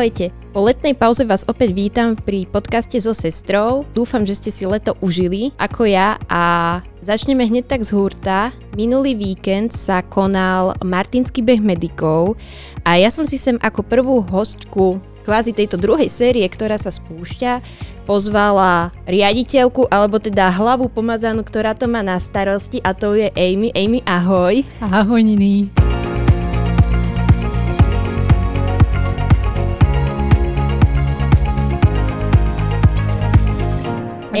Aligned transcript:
Ahojte. 0.00 0.32
Po 0.56 0.64
letnej 0.64 0.96
pauze 0.96 1.28
vás 1.28 1.44
opäť 1.44 1.76
vítam 1.76 2.16
pri 2.16 2.48
podcaste 2.48 2.96
so 2.96 3.12
sestrou. 3.12 3.84
Dúfam, 3.92 4.24
že 4.24 4.32
ste 4.32 4.48
si 4.48 4.64
leto 4.64 4.96
užili, 5.04 5.52
ako 5.60 5.84
ja 5.84 6.16
a 6.24 6.80
začneme 7.04 7.44
hneď 7.44 7.68
tak 7.68 7.84
z 7.84 7.92
hurta. 7.92 8.48
Minulý 8.72 9.12
víkend 9.12 9.76
sa 9.76 10.00
konal 10.00 10.72
Martinský 10.80 11.44
beh 11.44 11.60
medikov 11.60 12.40
a 12.80 12.96
ja 12.96 13.12
som 13.12 13.28
si 13.28 13.36
sem 13.36 13.60
ako 13.60 13.84
prvú 13.84 14.24
hostku 14.24 15.04
kvázi 15.28 15.52
tejto 15.52 15.76
druhej 15.76 16.08
série, 16.08 16.48
ktorá 16.48 16.80
sa 16.80 16.88
spúšťa, 16.88 17.60
pozvala 18.08 18.96
riaditeľku, 19.04 19.84
alebo 19.92 20.16
teda 20.16 20.48
hlavu 20.48 20.88
pomazanú, 20.88 21.44
ktorá 21.44 21.76
to 21.76 21.84
má 21.84 22.00
na 22.00 22.16
starosti 22.16 22.80
a 22.80 22.96
to 22.96 23.20
je 23.20 23.28
Amy. 23.36 23.68
Amy, 23.76 24.00
ahoj. 24.08 24.64
Ahoj, 24.80 25.20
Nini. 25.20 25.68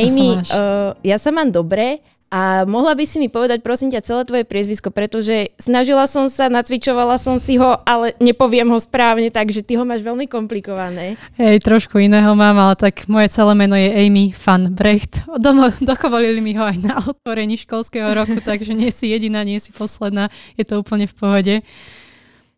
Amy, 0.00 0.28
uh, 0.40 0.96
ja 1.04 1.16
sa 1.20 1.28
mám 1.28 1.52
dobre 1.52 2.00
a 2.30 2.62
mohla 2.62 2.94
by 2.94 3.04
si 3.10 3.18
mi 3.18 3.26
povedať 3.26 3.58
prosím 3.58 3.90
ťa 3.90 4.06
celé 4.06 4.22
tvoje 4.22 4.44
priezvisko, 4.46 4.94
pretože 4.94 5.50
snažila 5.58 6.06
som 6.06 6.30
sa, 6.30 6.46
nacvičovala 6.46 7.18
som 7.18 7.42
si 7.42 7.58
ho, 7.58 7.74
ale 7.82 8.14
nepoviem 8.22 8.70
ho 8.70 8.78
správne, 8.78 9.34
takže 9.34 9.66
ty 9.66 9.74
ho 9.74 9.82
máš 9.82 10.06
veľmi 10.06 10.30
komplikované. 10.30 11.18
Hej, 11.34 11.66
trošku 11.66 11.98
iného 11.98 12.30
mám, 12.38 12.54
ale 12.54 12.78
tak 12.78 13.10
moje 13.10 13.34
celé 13.34 13.58
meno 13.58 13.74
je 13.74 13.90
Amy 13.90 14.30
Van 14.30 14.70
Brecht. 14.70 15.26
Domo, 15.42 15.74
dokovolili 15.82 16.38
mi 16.38 16.54
ho 16.54 16.70
aj 16.70 16.78
na 16.78 17.02
otvorení 17.02 17.58
školského 17.58 18.14
roku, 18.14 18.38
takže 18.46 18.78
nie 18.78 18.94
si 18.94 19.10
jediná, 19.10 19.42
nie 19.42 19.58
si 19.58 19.74
posledná, 19.74 20.30
je 20.54 20.62
to 20.62 20.78
úplne 20.78 21.10
v 21.10 21.14
pohode. 21.18 21.54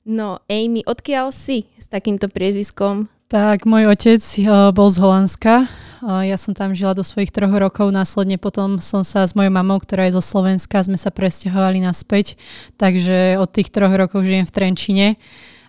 No, 0.04 0.36
Amy, 0.52 0.84
odkiaľ 0.84 1.32
si 1.32 1.64
s 1.80 1.88
takýmto 1.88 2.28
priezviskom? 2.28 3.08
Tak, 3.32 3.64
môj 3.64 3.88
otec 3.88 4.20
uh, 4.44 4.68
bol 4.68 4.92
z 4.92 5.00
Holandska, 5.00 5.64
ja 6.03 6.34
som 6.34 6.50
tam 6.50 6.75
žila 6.75 6.98
do 6.98 7.06
svojich 7.06 7.31
troch 7.31 7.55
rokov, 7.55 7.95
následne 7.95 8.34
potom 8.34 8.83
som 8.83 9.06
sa 9.06 9.22
s 9.22 9.39
mojou 9.39 9.55
mamou, 9.55 9.78
ktorá 9.78 10.11
je 10.11 10.19
zo 10.19 10.22
Slovenska, 10.25 10.83
sme 10.83 10.98
sa 10.98 11.14
presťahovali 11.14 11.78
naspäť, 11.78 12.34
takže 12.75 13.39
od 13.39 13.47
tých 13.47 13.70
troch 13.70 13.95
rokov 13.95 14.27
žijem 14.27 14.42
v 14.42 14.55
Trenčine 14.55 15.06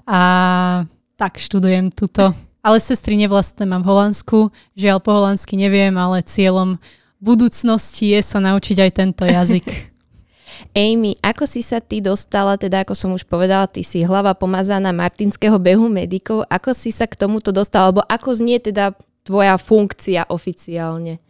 a 0.10 0.22
tak 1.22 1.38
študujem 1.38 1.94
tuto. 1.94 2.34
Ale 2.66 2.82
sestry 2.82 3.14
nevlastné 3.20 3.70
mám 3.70 3.86
v 3.86 3.94
Holandsku, 3.94 4.50
žiaľ 4.74 5.04
po 5.04 5.14
holandsky 5.14 5.54
neviem, 5.54 5.94
ale 6.00 6.26
cieľom 6.26 6.82
budúcnosti 7.22 8.18
je 8.18 8.20
sa 8.24 8.42
naučiť 8.42 8.90
aj 8.90 8.92
tento 8.96 9.24
jazyk. 9.28 9.68
Amy, 10.74 11.14
ako 11.22 11.46
si 11.46 11.62
sa 11.62 11.78
ty 11.78 12.02
dostala, 12.02 12.58
teda 12.58 12.82
ako 12.82 12.94
som 12.98 13.12
už 13.14 13.28
povedala, 13.30 13.70
ty 13.70 13.86
si 13.86 14.02
hlava 14.02 14.34
pomazaná 14.34 14.90
Martinského 14.96 15.60
behu 15.60 15.92
medikov, 15.92 16.48
ako 16.50 16.74
si 16.74 16.90
sa 16.90 17.06
k 17.06 17.20
tomuto 17.20 17.54
dostala, 17.54 17.92
alebo 17.92 18.02
ako 18.08 18.30
znie 18.34 18.58
teda 18.58 18.98
tvoja 19.24 19.58
funkcia 19.58 20.28
oficiálne? 20.30 21.24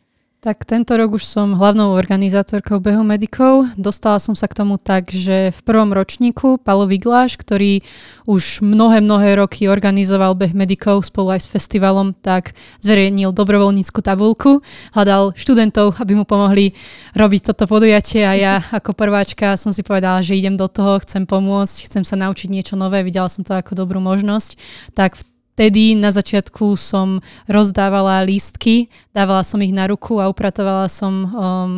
Tak 0.44 0.67
tento 0.67 0.99
rok 0.99 1.16
už 1.16 1.23
som 1.23 1.55
hlavnou 1.55 1.95
organizátorkou 1.95 2.83
behu 2.83 3.00
medikov. 3.00 3.63
Dostala 3.80 4.19
som 4.19 4.35
sa 4.35 4.52
k 4.52 4.59
tomu 4.59 4.75
tak, 4.75 5.08
že 5.08 5.55
v 5.55 5.59
prvom 5.63 5.95
ročníku 5.95 6.59
Palo 6.59 6.83
Vigláš, 6.83 7.39
ktorý 7.39 7.80
už 8.27 8.59
mnohé, 8.59 9.00
mnohé 9.00 9.39
roky 9.39 9.72
organizoval 9.72 10.35
beh 10.35 10.52
medikov 10.52 11.08
spolu 11.08 11.39
aj 11.39 11.47
s 11.47 11.52
festivalom, 11.52 12.11
tak 12.11 12.59
zverejnil 12.83 13.31
dobrovoľnícku 13.31 14.03
tabulku, 14.03 14.59
hľadal 14.91 15.31
študentov, 15.31 15.95
aby 16.03 16.11
mu 16.11 16.28
pomohli 16.28 16.75
robiť 17.16 17.55
toto 17.55 17.63
podujatie 17.63 18.28
a 18.28 18.35
ja 18.35 18.53
ako 18.83 19.00
prváčka 19.00 19.55
som 19.55 19.72
si 19.72 19.80
povedala, 19.80 20.19
že 20.19 20.35
idem 20.35 20.59
do 20.59 20.67
toho, 20.67 21.00
chcem 21.07 21.23
pomôcť, 21.23 21.88
chcem 21.88 22.03
sa 22.03 22.19
naučiť 22.19 22.52
niečo 22.52 22.75
nové, 22.75 23.00
videla 23.00 23.31
som 23.31 23.47
to 23.47 23.55
ako 23.55 23.80
dobrú 23.80 24.03
možnosť. 24.03 24.59
Tak 24.91 25.16
v 25.16 25.23
Vtedy 25.54 25.94
na 25.94 26.09
začiatku 26.09 26.74
som 26.74 27.22
rozdávala 27.46 28.25
lístky, 28.25 28.90
dávala 29.14 29.46
som 29.46 29.62
ich 29.62 29.69
na 29.69 29.86
ruku 29.86 30.18
a 30.18 30.25
upratovala 30.25 30.90
som 30.90 31.14
um, 31.14 31.30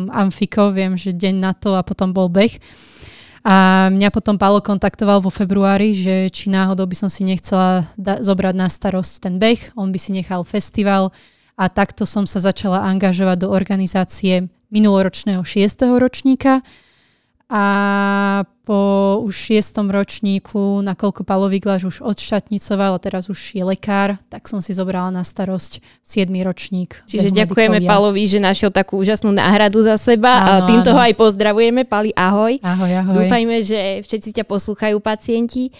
amfiko, 0.08 0.72
viem, 0.72 0.96
že 0.96 1.12
deň 1.12 1.34
na 1.36 1.52
to 1.52 1.76
a 1.76 1.84
potom 1.84 2.16
bol 2.16 2.32
beh. 2.32 2.56
A 3.44 3.86
mňa 3.92 4.08
potom 4.08 4.40
Palo 4.40 4.64
kontaktoval 4.64 5.20
vo 5.20 5.28
februári, 5.28 5.92
že 5.92 6.32
či 6.32 6.48
náhodou 6.48 6.88
by 6.88 6.96
som 6.96 7.12
si 7.12 7.22
nechcela 7.22 7.84
da- 8.00 8.18
zobrať 8.18 8.54
na 8.56 8.72
starosť 8.72 9.12
ten 9.20 9.36
beh, 9.36 9.76
on 9.76 9.92
by 9.92 9.98
si 10.00 10.16
nechal 10.16 10.40
festival 10.40 11.12
a 11.60 11.68
takto 11.68 12.08
som 12.08 12.24
sa 12.24 12.40
začala 12.40 12.80
angažovať 12.80 13.44
do 13.44 13.48
organizácie 13.52 14.48
minuloročného 14.72 15.44
6. 15.44 15.84
ročníka 16.00 16.64
a 17.46 18.42
po 18.66 19.22
už 19.22 19.30
šiestom 19.30 19.86
ročníku, 19.94 20.82
nakoľko 20.82 21.22
Palo 21.22 21.46
Viglaš 21.46 21.86
už 21.86 21.96
odštatnicoval 22.02 22.98
a 22.98 23.02
teraz 23.02 23.30
už 23.30 23.38
je 23.54 23.62
lekár, 23.62 24.18
tak 24.26 24.50
som 24.50 24.58
si 24.58 24.74
zobrala 24.74 25.14
na 25.14 25.22
starosť 25.22 25.78
7. 26.02 26.26
ročník. 26.42 27.06
Čiže 27.06 27.30
ďakujeme 27.30 27.78
medikovia. 27.78 27.90
Palovi, 27.94 28.26
že 28.26 28.42
našiel 28.42 28.74
takú 28.74 28.98
úžasnú 28.98 29.30
náhradu 29.30 29.86
za 29.86 29.94
seba 29.94 30.42
áno, 30.42 30.50
a 30.50 30.52
týmto 30.66 30.90
áno. 30.90 30.98
ho 30.98 31.06
aj 31.06 31.14
pozdravujeme. 31.14 31.86
Pali, 31.86 32.10
ahoj. 32.18 32.58
Ahoj, 32.66 32.90
ahoj. 32.90 33.14
Dúfajme, 33.22 33.56
že 33.62 34.02
všetci 34.02 34.42
ťa 34.42 34.44
poslúchajú 34.50 34.98
pacienti. 34.98 35.70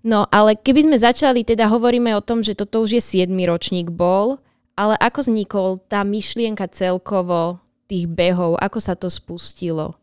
No 0.00 0.24
ale 0.32 0.56
keby 0.56 0.88
sme 0.88 0.96
začali, 0.96 1.44
teda 1.44 1.68
hovoríme 1.68 2.16
o 2.16 2.24
tom, 2.24 2.40
že 2.40 2.56
toto 2.56 2.80
už 2.80 2.96
je 2.96 3.02
7. 3.22 3.28
ročník 3.28 3.92
bol, 3.92 4.40
ale 4.72 4.96
ako 4.96 5.28
vznikol 5.28 5.68
tá 5.84 6.00
myšlienka 6.00 6.64
celkovo 6.72 7.60
tých 7.92 8.08
behov, 8.08 8.56
ako 8.56 8.78
sa 8.80 8.96
to 8.96 9.12
spustilo? 9.12 10.00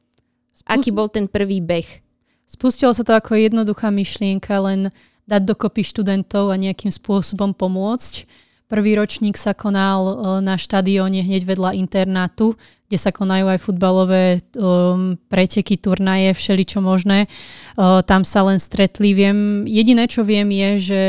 Aký 0.69 0.93
bol 0.93 1.09
ten 1.09 1.25
prvý 1.25 1.59
beh? 1.65 2.05
Spustilo 2.45 2.93
sa 2.93 3.01
to 3.01 3.17
ako 3.17 3.37
jednoduchá 3.37 3.89
myšlienka, 3.89 4.53
len 4.61 4.93
dať 5.29 5.41
dokopy 5.45 5.85
študentov 5.85 6.49
a 6.49 6.57
nejakým 6.57 6.89
spôsobom 6.89 7.53
pomôcť. 7.53 8.25
Prvý 8.69 8.93
ročník 8.97 9.33
sa 9.33 9.57
konal 9.57 10.01
e, 10.05 10.13
na 10.45 10.53
štadióne 10.57 11.25
hneď 11.25 11.41
vedľa 11.45 11.73
internátu, 11.73 12.53
kde 12.85 12.97
sa 13.01 13.09
konajú 13.13 13.45
aj 13.49 13.61
futbalové 13.61 14.41
um, 14.57 15.13
preteky, 15.29 15.77
turnaje, 15.77 16.33
všeličo 16.33 16.81
možné. 16.81 17.29
Uh, 17.77 18.01
tam 18.01 18.25
sa 18.25 18.41
len 18.41 18.57
stretli. 18.57 19.13
Viem, 19.13 19.69
jediné, 19.69 20.09
čo 20.09 20.25
viem, 20.25 20.49
je, 20.49 20.69
že 20.89 21.01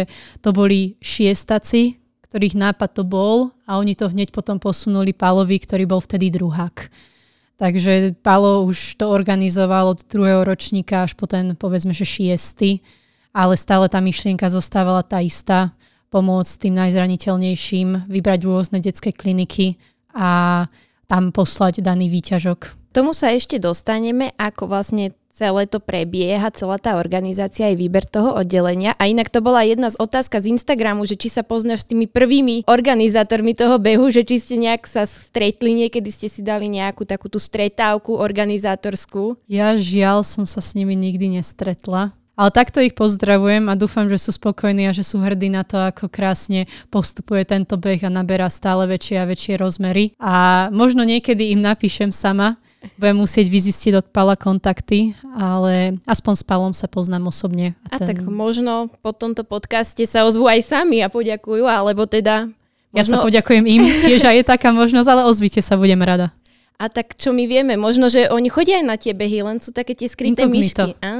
to 0.44 0.52
boli 0.52 1.00
šiestaci, 1.00 1.96
ktorých 2.28 2.52
nápad 2.52 3.00
to 3.00 3.02
bol 3.08 3.56
a 3.64 3.80
oni 3.80 3.96
to 3.96 4.12
hneď 4.12 4.28
potom 4.28 4.60
posunuli 4.60 5.16
Pálovi, 5.16 5.56
ktorý 5.56 5.88
bol 5.88 6.04
vtedy 6.04 6.28
druhák. 6.28 6.92
Takže 7.60 8.16
Palo 8.24 8.64
už 8.64 8.96
to 8.96 9.12
organizoval 9.12 9.92
od 9.92 10.00
druhého 10.08 10.48
ročníka 10.48 11.04
až 11.04 11.12
po 11.12 11.28
ten, 11.28 11.52
povedzme, 11.52 11.92
že 11.92 12.08
šiestý, 12.08 12.80
ale 13.36 13.52
stále 13.52 13.84
tá 13.92 14.00
myšlienka 14.00 14.48
zostávala 14.48 15.04
tá 15.04 15.20
istá, 15.20 15.76
pomôcť 16.08 16.56
tým 16.56 16.74
najzraniteľnejším, 16.80 18.08
vybrať 18.08 18.40
rôzne 18.48 18.80
detské 18.80 19.12
kliniky 19.12 19.76
a 20.16 20.64
tam 21.04 21.36
poslať 21.36 21.84
daný 21.84 22.08
výťažok. 22.08 22.80
Tomu 22.96 23.12
sa 23.12 23.28
ešte 23.30 23.60
dostaneme, 23.60 24.32
ako 24.40 24.64
vlastne 24.64 25.12
celé 25.32 25.64
to 25.64 25.80
prebieha, 25.80 26.52
celá 26.52 26.76
tá 26.76 27.00
organizácia 27.00 27.70
aj 27.70 27.76
výber 27.78 28.04
toho 28.04 28.36
oddelenia. 28.36 28.92
A 29.00 29.08
inak 29.08 29.32
to 29.32 29.40
bola 29.40 29.64
jedna 29.64 29.88
z 29.88 29.96
otázka 29.96 30.42
z 30.42 30.52
Instagramu, 30.52 31.06
že 31.08 31.16
či 31.16 31.32
sa 31.32 31.46
poznáš 31.46 31.86
s 31.86 31.90
tými 31.90 32.10
prvými 32.10 32.68
organizátormi 32.68 33.56
toho 33.56 33.80
behu, 33.80 34.12
že 34.12 34.26
či 34.26 34.36
ste 34.42 34.56
nejak 34.60 34.84
sa 34.84 35.08
stretli, 35.08 35.86
niekedy 35.86 36.10
ste 36.12 36.28
si 36.28 36.44
dali 36.44 36.68
nejakú 36.68 37.08
takú 37.08 37.32
tú 37.32 37.40
stretávku 37.40 38.18
organizátorskú. 38.18 39.40
Ja 39.48 39.78
žiaľ 39.78 40.26
som 40.26 40.44
sa 40.44 40.60
s 40.60 40.76
nimi 40.76 40.92
nikdy 40.92 41.40
nestretla. 41.40 42.12
Ale 42.40 42.56
takto 42.56 42.80
ich 42.80 42.96
pozdravujem 42.96 43.68
a 43.68 43.76
dúfam, 43.76 44.08
že 44.08 44.16
sú 44.16 44.32
spokojní 44.32 44.88
a 44.88 44.96
že 44.96 45.04
sú 45.04 45.20
hrdí 45.20 45.52
na 45.52 45.60
to, 45.60 45.76
ako 45.76 46.08
krásne 46.08 46.64
postupuje 46.88 47.44
tento 47.44 47.76
beh 47.76 48.00
a 48.00 48.08
naberá 48.08 48.48
stále 48.48 48.88
väčšie 48.88 49.20
a 49.20 49.28
väčšie 49.28 49.60
rozmery. 49.60 50.16
A 50.16 50.68
možno 50.72 51.04
niekedy 51.04 51.52
im 51.52 51.60
napíšem 51.60 52.08
sama, 52.08 52.56
budem 52.96 53.16
musieť 53.20 53.46
vyzistiť 53.48 53.92
od 54.00 54.06
Pala 54.08 54.36
kontakty, 54.36 55.12
ale 55.36 56.00
aspoň 56.08 56.34
s 56.36 56.44
Palom 56.44 56.72
sa 56.72 56.88
poznám 56.88 57.28
osobne. 57.28 57.76
A, 57.88 57.96
a 57.96 58.02
ten... 58.02 58.16
tak 58.16 58.18
možno 58.24 58.88
po 59.04 59.12
tomto 59.12 59.44
podcaste 59.44 60.04
sa 60.08 60.24
ozvú 60.24 60.48
aj 60.48 60.64
sami 60.64 61.04
a 61.04 61.12
poďakujú, 61.12 61.68
alebo 61.68 62.08
teda... 62.08 62.48
Možno... 62.90 62.96
Ja 62.96 63.04
sa 63.06 63.16
poďakujem 63.22 63.64
im, 63.70 63.82
tiež 64.02 64.26
aj 64.26 64.36
je 64.42 64.44
taká 64.44 64.74
možnosť, 64.74 65.08
ale 65.08 65.22
ozvite 65.28 65.62
sa, 65.62 65.78
budem 65.78 66.00
rada. 66.00 66.34
A 66.80 66.88
tak 66.88 67.12
čo 67.12 67.36
my 67.36 67.44
vieme, 67.44 67.76
možno, 67.76 68.08
že 68.08 68.32
oni 68.32 68.48
chodia 68.48 68.80
aj 68.80 68.86
na 68.88 68.96
tie 68.96 69.12
behy, 69.12 69.44
len 69.44 69.60
sú 69.60 69.68
také 69.68 69.92
tie 69.92 70.08
skryté 70.08 70.48
Inkognito. 70.48 70.88
myšky. 70.88 71.04
Á, 71.04 71.12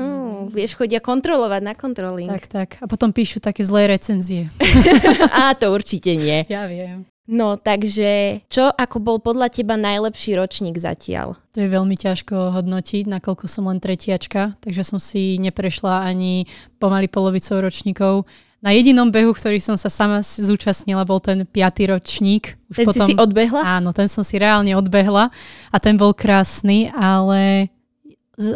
vieš, 0.48 0.72
chodia 0.72 1.04
kontrolovať 1.04 1.60
na 1.60 1.76
kontroling. 1.76 2.32
Tak, 2.32 2.44
tak. 2.48 2.68
A 2.80 2.88
potom 2.88 3.12
píšu 3.12 3.44
také 3.44 3.60
zlé 3.60 3.92
recenzie. 3.92 4.48
Á, 5.36 5.52
to 5.52 5.68
určite 5.68 6.16
nie. 6.16 6.48
Ja 6.48 6.64
viem. 6.64 7.04
No, 7.30 7.54
takže 7.54 8.42
čo 8.50 8.74
ako 8.74 8.98
bol 8.98 9.16
podľa 9.22 9.54
teba 9.54 9.78
najlepší 9.78 10.34
ročník 10.34 10.82
zatiaľ? 10.82 11.38
To 11.54 11.62
je 11.62 11.70
veľmi 11.70 11.94
ťažko 11.94 12.58
hodnotiť, 12.58 13.06
nakoľko 13.06 13.46
som 13.46 13.70
len 13.70 13.78
tretiačka, 13.78 14.58
takže 14.58 14.82
som 14.82 14.98
si 14.98 15.38
neprešla 15.38 16.10
ani 16.10 16.50
pomaly 16.82 17.06
polovicou 17.06 17.62
ročníkov. 17.62 18.26
Na 18.60 18.74
jedinom 18.74 19.08
behu, 19.08 19.30
ktorý 19.30 19.62
som 19.62 19.78
sa 19.78 19.88
sama 19.88 20.20
zúčastnila, 20.26 21.06
bol 21.06 21.22
ten 21.22 21.46
piatý 21.46 21.88
ročník. 21.88 22.60
Už 22.68 22.82
ten 22.82 22.86
potom, 22.90 23.06
si 23.08 23.14
si 23.14 23.16
odbehla? 23.16 23.62
Áno, 23.78 23.94
ten 23.94 24.10
som 24.10 24.26
si 24.26 24.36
reálne 24.36 24.74
odbehla 24.74 25.30
a 25.70 25.76
ten 25.78 25.94
bol 25.94 26.12
krásny, 26.12 26.90
ale 26.92 27.70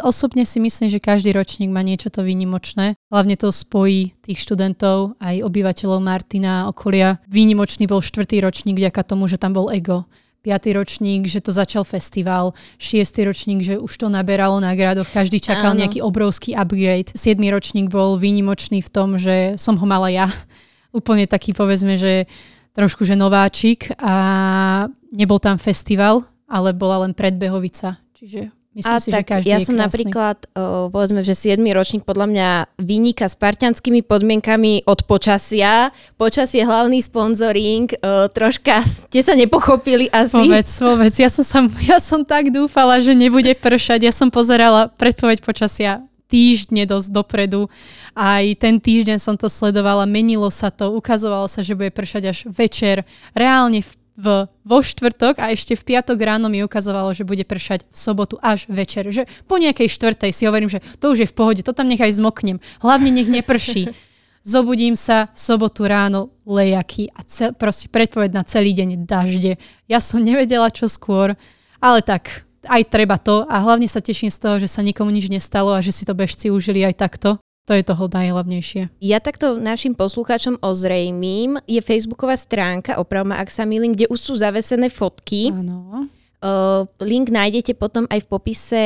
osobne 0.01 0.43
si 0.43 0.57
myslím, 0.57 0.89
že 0.89 1.03
každý 1.03 1.31
ročník 1.31 1.69
má 1.69 1.85
niečo 1.85 2.09
to 2.09 2.25
výnimočné. 2.25 2.97
Hlavne 3.13 3.35
to 3.37 3.53
spojí 3.53 4.17
tých 4.25 4.41
študentov, 4.41 5.17
aj 5.21 5.45
obyvateľov 5.45 6.01
Martina 6.01 6.65
a 6.65 6.67
okolia. 6.73 7.21
Výnimočný 7.29 7.85
bol 7.85 8.01
štvrtý 8.01 8.41
ročník 8.41 8.75
vďaka 8.75 9.01
tomu, 9.05 9.29
že 9.29 9.37
tam 9.37 9.53
bol 9.53 9.69
ego. 9.69 10.09
5. 10.45 10.77
ročník, 10.77 11.25
že 11.25 11.41
to 11.41 11.49
začal 11.49 11.81
festival, 11.81 12.53
6. 12.77 13.01
ročník, 13.25 13.65
že 13.65 13.81
už 13.81 13.89
to 13.97 14.13
naberalo 14.13 14.61
na 14.61 14.77
gradoch, 14.77 15.09
každý 15.09 15.41
čakal 15.41 15.73
Áno. 15.73 15.81
nejaký 15.81 16.05
obrovský 16.05 16.53
upgrade. 16.53 17.09
7. 17.17 17.41
ročník 17.49 17.89
bol 17.89 18.21
výnimočný 18.21 18.85
v 18.85 18.89
tom, 18.93 19.17
že 19.17 19.57
som 19.57 19.73
ho 19.73 19.85
mala 19.89 20.13
ja. 20.13 20.29
Úplne 20.97 21.25
taký 21.25 21.57
povedzme, 21.57 21.97
že 21.97 22.29
trošku 22.77 23.03
že 23.09 23.17
nováčik 23.17 23.89
a 23.97 24.13
nebol 25.09 25.41
tam 25.41 25.57
festival, 25.57 26.21
ale 26.45 26.77
bola 26.77 27.09
len 27.09 27.17
predbehovica. 27.17 27.97
Čiže 28.13 28.54
Myslím 28.75 28.91
a 28.91 28.99
si, 28.99 29.07
tak, 29.07 29.31
že 29.39 29.47
ja 29.47 29.63
som 29.63 29.79
krásny. 29.79 29.87
napríklad, 29.87 30.37
o, 30.51 30.91
povedzme, 30.91 31.23
že 31.23 31.31
7. 31.31 31.63
ročník 31.71 32.03
podľa 32.03 32.27
mňa 32.27 32.49
vyniká 32.75 33.31
s 33.31 33.39
parťanskými 33.39 34.03
podmienkami 34.03 34.83
od 34.83 35.07
počasia. 35.07 35.95
Počasie 36.19 36.67
hlavný 36.67 36.99
sponzoring, 36.99 37.87
o, 37.95 38.27
troška 38.27 38.83
ste 38.83 39.23
sa 39.23 39.31
nepochopili 39.31 40.11
asi. 40.11 40.35
Povedz, 40.35 40.83
povedz. 40.83 41.15
Ja 41.23 41.31
som, 41.31 41.47
sa, 41.47 41.63
ja 41.87 42.03
som 42.03 42.27
tak 42.27 42.51
dúfala, 42.51 42.99
že 42.99 43.15
nebude 43.15 43.55
pršať. 43.55 44.03
Ja 44.03 44.11
som 44.11 44.27
pozerala 44.27 44.91
predpoveď 44.91 45.39
počasia 45.39 46.03
týždne 46.27 46.83
dosť 46.83 47.15
dopredu. 47.15 47.71
Aj 48.11 48.43
ten 48.59 48.75
týždeň 48.83 49.23
som 49.23 49.39
to 49.39 49.47
sledovala, 49.47 50.03
menilo 50.03 50.51
sa 50.51 50.67
to, 50.67 50.91
ukazovalo 50.91 51.47
sa, 51.47 51.63
že 51.63 51.79
bude 51.79 51.95
pršať 51.95 52.23
až 52.27 52.37
večer. 52.51 53.07
Reálne 53.31 53.79
v 53.79 53.91
v, 54.15 54.47
vo 54.47 54.79
štvrtok 54.79 55.43
a 55.43 55.51
ešte 55.51 55.75
v 55.75 55.95
piatok 55.95 56.17
ráno 56.19 56.47
mi 56.47 56.63
ukazovalo, 56.63 57.11
že 57.11 57.27
bude 57.27 57.43
pršať 57.43 57.83
v 57.87 57.95
sobotu 57.95 58.39
až 58.39 58.65
večer. 58.71 59.07
Že 59.11 59.27
po 59.45 59.59
nejakej 59.59 59.91
štvrtej 59.91 60.31
si 60.31 60.47
hovorím, 60.47 60.71
že 60.71 60.79
to 61.03 61.11
už 61.11 61.27
je 61.27 61.31
v 61.31 61.35
pohode, 61.35 61.61
to 61.61 61.75
tam 61.75 61.91
nechaj 61.91 62.15
zmoknem. 62.15 62.63
Hlavne 62.79 63.11
nech 63.11 63.27
neprší. 63.27 63.91
Zobudím 64.45 64.93
sa 64.93 65.33
v 65.33 65.39
sobotu 65.41 65.89
ráno 65.89 66.29
lejaky 66.45 67.09
a 67.17 67.25
cel, 67.25 67.49
proste 67.57 67.89
predpoved 67.89 68.29
na 68.29 68.45
celý 68.45 68.77
deň 68.77 69.09
dažde. 69.09 69.57
Ja 69.89 69.97
som 69.97 70.21
nevedela 70.21 70.69
čo 70.69 70.85
skôr, 70.85 71.33
ale 71.81 71.99
tak 72.05 72.45
aj 72.69 72.81
treba 72.93 73.17
to 73.17 73.45
a 73.49 73.61
hlavne 73.61 73.89
sa 73.89 74.01
teším 74.05 74.29
z 74.29 74.41
toho, 74.41 74.55
že 74.61 74.69
sa 74.69 74.85
nikomu 74.85 75.09
nič 75.09 75.33
nestalo 75.33 75.73
a 75.73 75.81
že 75.81 75.93
si 75.93 76.05
to 76.05 76.13
bežci 76.13 76.53
užili 76.53 76.85
aj 76.85 76.93
takto. 76.97 77.41
To 77.65 77.73
je 77.73 77.81
toho 77.81 78.05
najhlavnejšie. 78.05 78.93
Ja 79.01 79.17
takto 79.17 79.57
našim 79.57 79.97
poslucháčom 79.97 80.61
ozrejmím, 80.61 81.57
je 81.65 81.81
facebooková 81.81 82.37
stránka, 82.37 83.01
opravma 83.01 83.41
ak 83.41 83.49
sa 83.49 83.65
milím, 83.65 83.97
kde 83.97 84.05
už 84.05 84.21
sú 84.21 84.33
zavesené 84.37 84.93
fotky. 84.93 85.49
Áno. 85.49 86.05
Link 87.01 87.33
nájdete 87.33 87.73
potom 87.73 88.05
aj 88.05 88.21
v 88.21 88.29
popise 88.29 88.83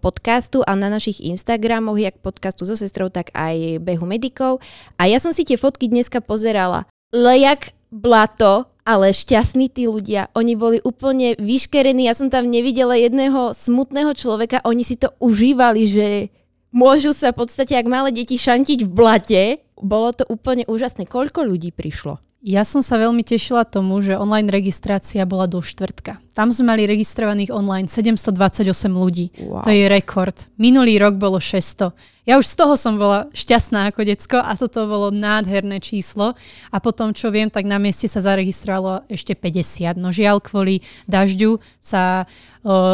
podcastu 0.00 0.64
a 0.64 0.72
na 0.72 0.88
našich 0.88 1.20
Instagramoch, 1.20 2.00
jak 2.00 2.16
podcastu 2.24 2.64
so 2.64 2.72
sestrou, 2.72 3.12
tak 3.12 3.28
aj 3.36 3.76
behu 3.84 4.08
medikov. 4.08 4.64
A 4.96 5.12
ja 5.12 5.20
som 5.20 5.36
si 5.36 5.44
tie 5.44 5.60
fotky 5.60 5.92
dneska 5.92 6.24
pozerala. 6.24 6.88
Lejak 7.12 7.76
blato, 7.92 8.64
ale 8.88 9.12
šťastní 9.12 9.68
tí 9.68 9.84
ľudia. 9.84 10.32
Oni 10.32 10.56
boli 10.56 10.80
úplne 10.80 11.36
vyškerení. 11.36 12.08
Ja 12.08 12.16
som 12.16 12.32
tam 12.32 12.48
nevidela 12.48 12.96
jedného 12.96 13.52
smutného 13.52 14.16
človeka. 14.16 14.64
Oni 14.64 14.80
si 14.80 14.96
to 14.96 15.12
užívali, 15.20 15.84
že 15.84 16.32
môžu 16.72 17.12
sa 17.14 17.30
v 17.30 17.44
podstate, 17.44 17.76
ak 17.76 17.86
malé 17.86 18.10
deti, 18.10 18.40
šantiť 18.40 18.84
v 18.84 18.90
blate. 18.90 19.42
Bolo 19.78 20.10
to 20.16 20.24
úplne 20.26 20.66
úžasné. 20.66 21.06
Koľko 21.06 21.44
ľudí 21.46 21.70
prišlo? 21.70 22.18
Ja 22.42 22.66
som 22.66 22.82
sa 22.82 22.98
veľmi 22.98 23.22
tešila 23.22 23.62
tomu, 23.62 24.02
že 24.02 24.18
online 24.18 24.50
registrácia 24.50 25.22
bola 25.22 25.46
do 25.46 25.62
štvrtka. 25.62 26.18
Tam 26.34 26.50
sme 26.50 26.74
mali 26.74 26.90
registrovaných 26.90 27.54
online 27.54 27.86
728 27.86 28.66
ľudí. 28.90 29.30
Wow. 29.38 29.62
To 29.62 29.70
je 29.70 29.86
rekord. 29.86 30.34
Minulý 30.58 30.98
rok 30.98 31.22
bolo 31.22 31.38
600. 31.38 31.94
Ja 32.26 32.42
už 32.42 32.50
z 32.50 32.54
toho 32.58 32.74
som 32.74 32.98
bola 32.98 33.30
šťastná 33.30 33.94
ako 33.94 34.02
decko 34.02 34.42
a 34.42 34.58
toto 34.58 34.90
bolo 34.90 35.14
nádherné 35.14 35.78
číslo. 35.78 36.34
A 36.74 36.82
potom, 36.82 37.14
čo 37.14 37.30
viem, 37.30 37.46
tak 37.46 37.62
na 37.62 37.78
mieste 37.78 38.10
sa 38.10 38.18
zaregistrovalo 38.18 39.06
ešte 39.06 39.38
50. 39.38 39.94
No 39.94 40.10
žiaľ, 40.10 40.42
kvôli 40.42 40.82
dažďu 41.06 41.62
sa 41.78 42.26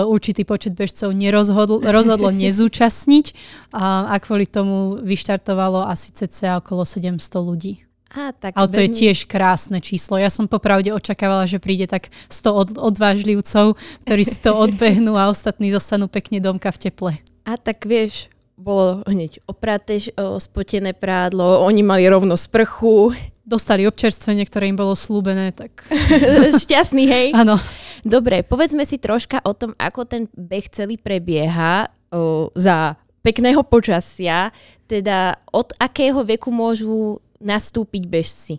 určitý 0.08 0.48
počet 0.48 0.72
bežcov 0.72 1.12
nerozhodl, 1.12 1.84
rozhodlo 1.84 2.32
nezúčastniť 2.42 3.26
a, 3.72 4.12
a 4.12 4.14
kvôli 4.20 4.48
tomu 4.48 5.00
vyštartovalo 5.04 5.84
asi 5.84 6.12
cca 6.12 6.60
okolo 6.64 6.88
700 6.88 7.20
ľudí. 7.36 7.84
Á, 8.08 8.32
tak 8.32 8.56
Ale 8.56 8.72
to 8.72 8.80
je 8.80 8.88
tiež 8.88 9.28
krásne 9.28 9.84
číslo. 9.84 10.16
Ja 10.16 10.32
som 10.32 10.48
popravde 10.48 10.96
očakávala, 10.96 11.44
že 11.44 11.60
príde 11.60 11.84
tak 11.84 12.08
100 12.32 12.48
od, 12.48 12.68
odvážlivcov, 12.80 13.76
ktorí 14.08 14.24
si 14.24 14.40
to 14.40 14.56
odbehnú 14.64 15.12
a 15.20 15.28
ostatní 15.28 15.68
zostanú 15.68 16.08
pekne 16.08 16.40
domka 16.40 16.72
v 16.72 16.88
teple. 16.88 17.12
A 17.44 17.60
tak 17.60 17.84
vieš, 17.84 18.32
bolo 18.58 19.06
hneď 19.06 19.38
opraté, 19.46 20.02
spotené 20.42 20.90
prádlo, 20.92 21.62
oni 21.62 21.86
mali 21.86 22.04
rovno 22.10 22.34
sprchu. 22.34 23.14
Dostali 23.48 23.88
občerstvenie, 23.88 24.44
ktoré 24.44 24.68
im 24.68 24.76
bolo 24.76 24.92
slúbené, 24.92 25.56
tak... 25.56 25.88
Šťastný, 26.62 27.08
hej? 27.08 27.26
Áno. 27.32 27.56
Dobre, 28.04 28.44
povedzme 28.44 28.84
si 28.84 29.00
troška 29.00 29.40
o 29.40 29.56
tom, 29.56 29.72
ako 29.80 30.04
ten 30.04 30.28
beh 30.36 30.68
celý 30.68 31.00
prebieha 31.00 31.88
o, 32.12 32.52
za 32.52 33.00
pekného 33.24 33.64
počasia, 33.64 34.52
teda 34.84 35.40
od 35.48 35.72
akého 35.80 36.20
veku 36.28 36.52
môžu 36.52 37.24
nastúpiť 37.40 38.02
bežci? 38.04 38.54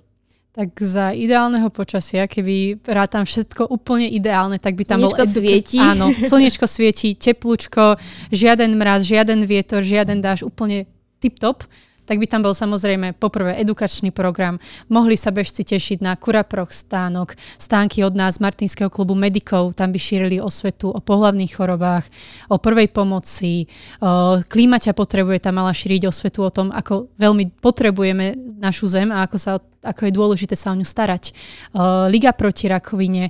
Tak 0.49 0.73
za 0.81 1.13
ideálneho 1.13 1.69
počasia, 1.69 2.25
keby 2.25 2.81
rátam 2.89 3.21
všetko 3.21 3.69
úplne 3.69 4.09
ideálne, 4.09 4.57
tak 4.57 4.73
by 4.73 4.83
tam 4.83 5.05
slniečko 5.05 5.13
bol... 5.13 5.29
Slnečko 5.29 5.37
svieti. 5.37 5.77
Áno, 5.77 6.05
slnečko 6.09 6.65
svieti, 6.65 7.09
teplúčko, 7.13 8.01
žiaden 8.33 8.73
mraz, 8.73 9.05
žiaden 9.05 9.45
vietor, 9.45 9.85
žiaden 9.85 10.25
dáž, 10.25 10.41
úplne 10.41 10.89
tip-top 11.21 11.69
tak 12.09 12.17
by 12.17 12.25
tam 12.25 12.41
bol 12.41 12.57
samozrejme 12.57 13.13
poprvé 13.21 13.61
edukačný 13.61 14.09
program. 14.09 14.57
Mohli 14.89 15.13
sa 15.13 15.29
bežci 15.29 15.61
tešiť 15.61 16.01
na 16.01 16.17
kuraproch 16.17 16.73
stánok, 16.73 17.37
stánky 17.61 18.01
od 18.01 18.17
nás 18.17 18.41
Martinského 18.41 18.89
klubu 18.89 19.13
medikov, 19.13 19.77
tam 19.77 19.93
by 19.93 20.01
šírili 20.01 20.41
osvetu 20.41 20.89
o 20.89 20.97
pohlavných 20.97 21.53
chorobách, 21.53 22.09
o 22.49 22.57
prvej 22.57 22.89
pomoci. 22.89 23.69
Klímaťa 24.49 24.97
potrebuje 24.97 25.45
tam 25.45 25.61
mala 25.61 25.69
šíriť 25.69 26.09
osvetu 26.09 26.41
o 26.41 26.49
tom, 26.49 26.73
ako 26.73 27.13
veľmi 27.21 27.61
potrebujeme 27.61 28.57
našu 28.57 28.89
zem 28.89 29.13
a 29.13 29.29
ako, 29.29 29.37
sa, 29.37 29.61
ako 29.85 30.01
je 30.09 30.17
dôležité 30.17 30.57
sa 30.57 30.73
o 30.73 30.79
ňu 30.79 30.87
starať. 30.87 31.37
Liga 32.09 32.33
proti 32.33 32.65
rakovine, 32.65 33.29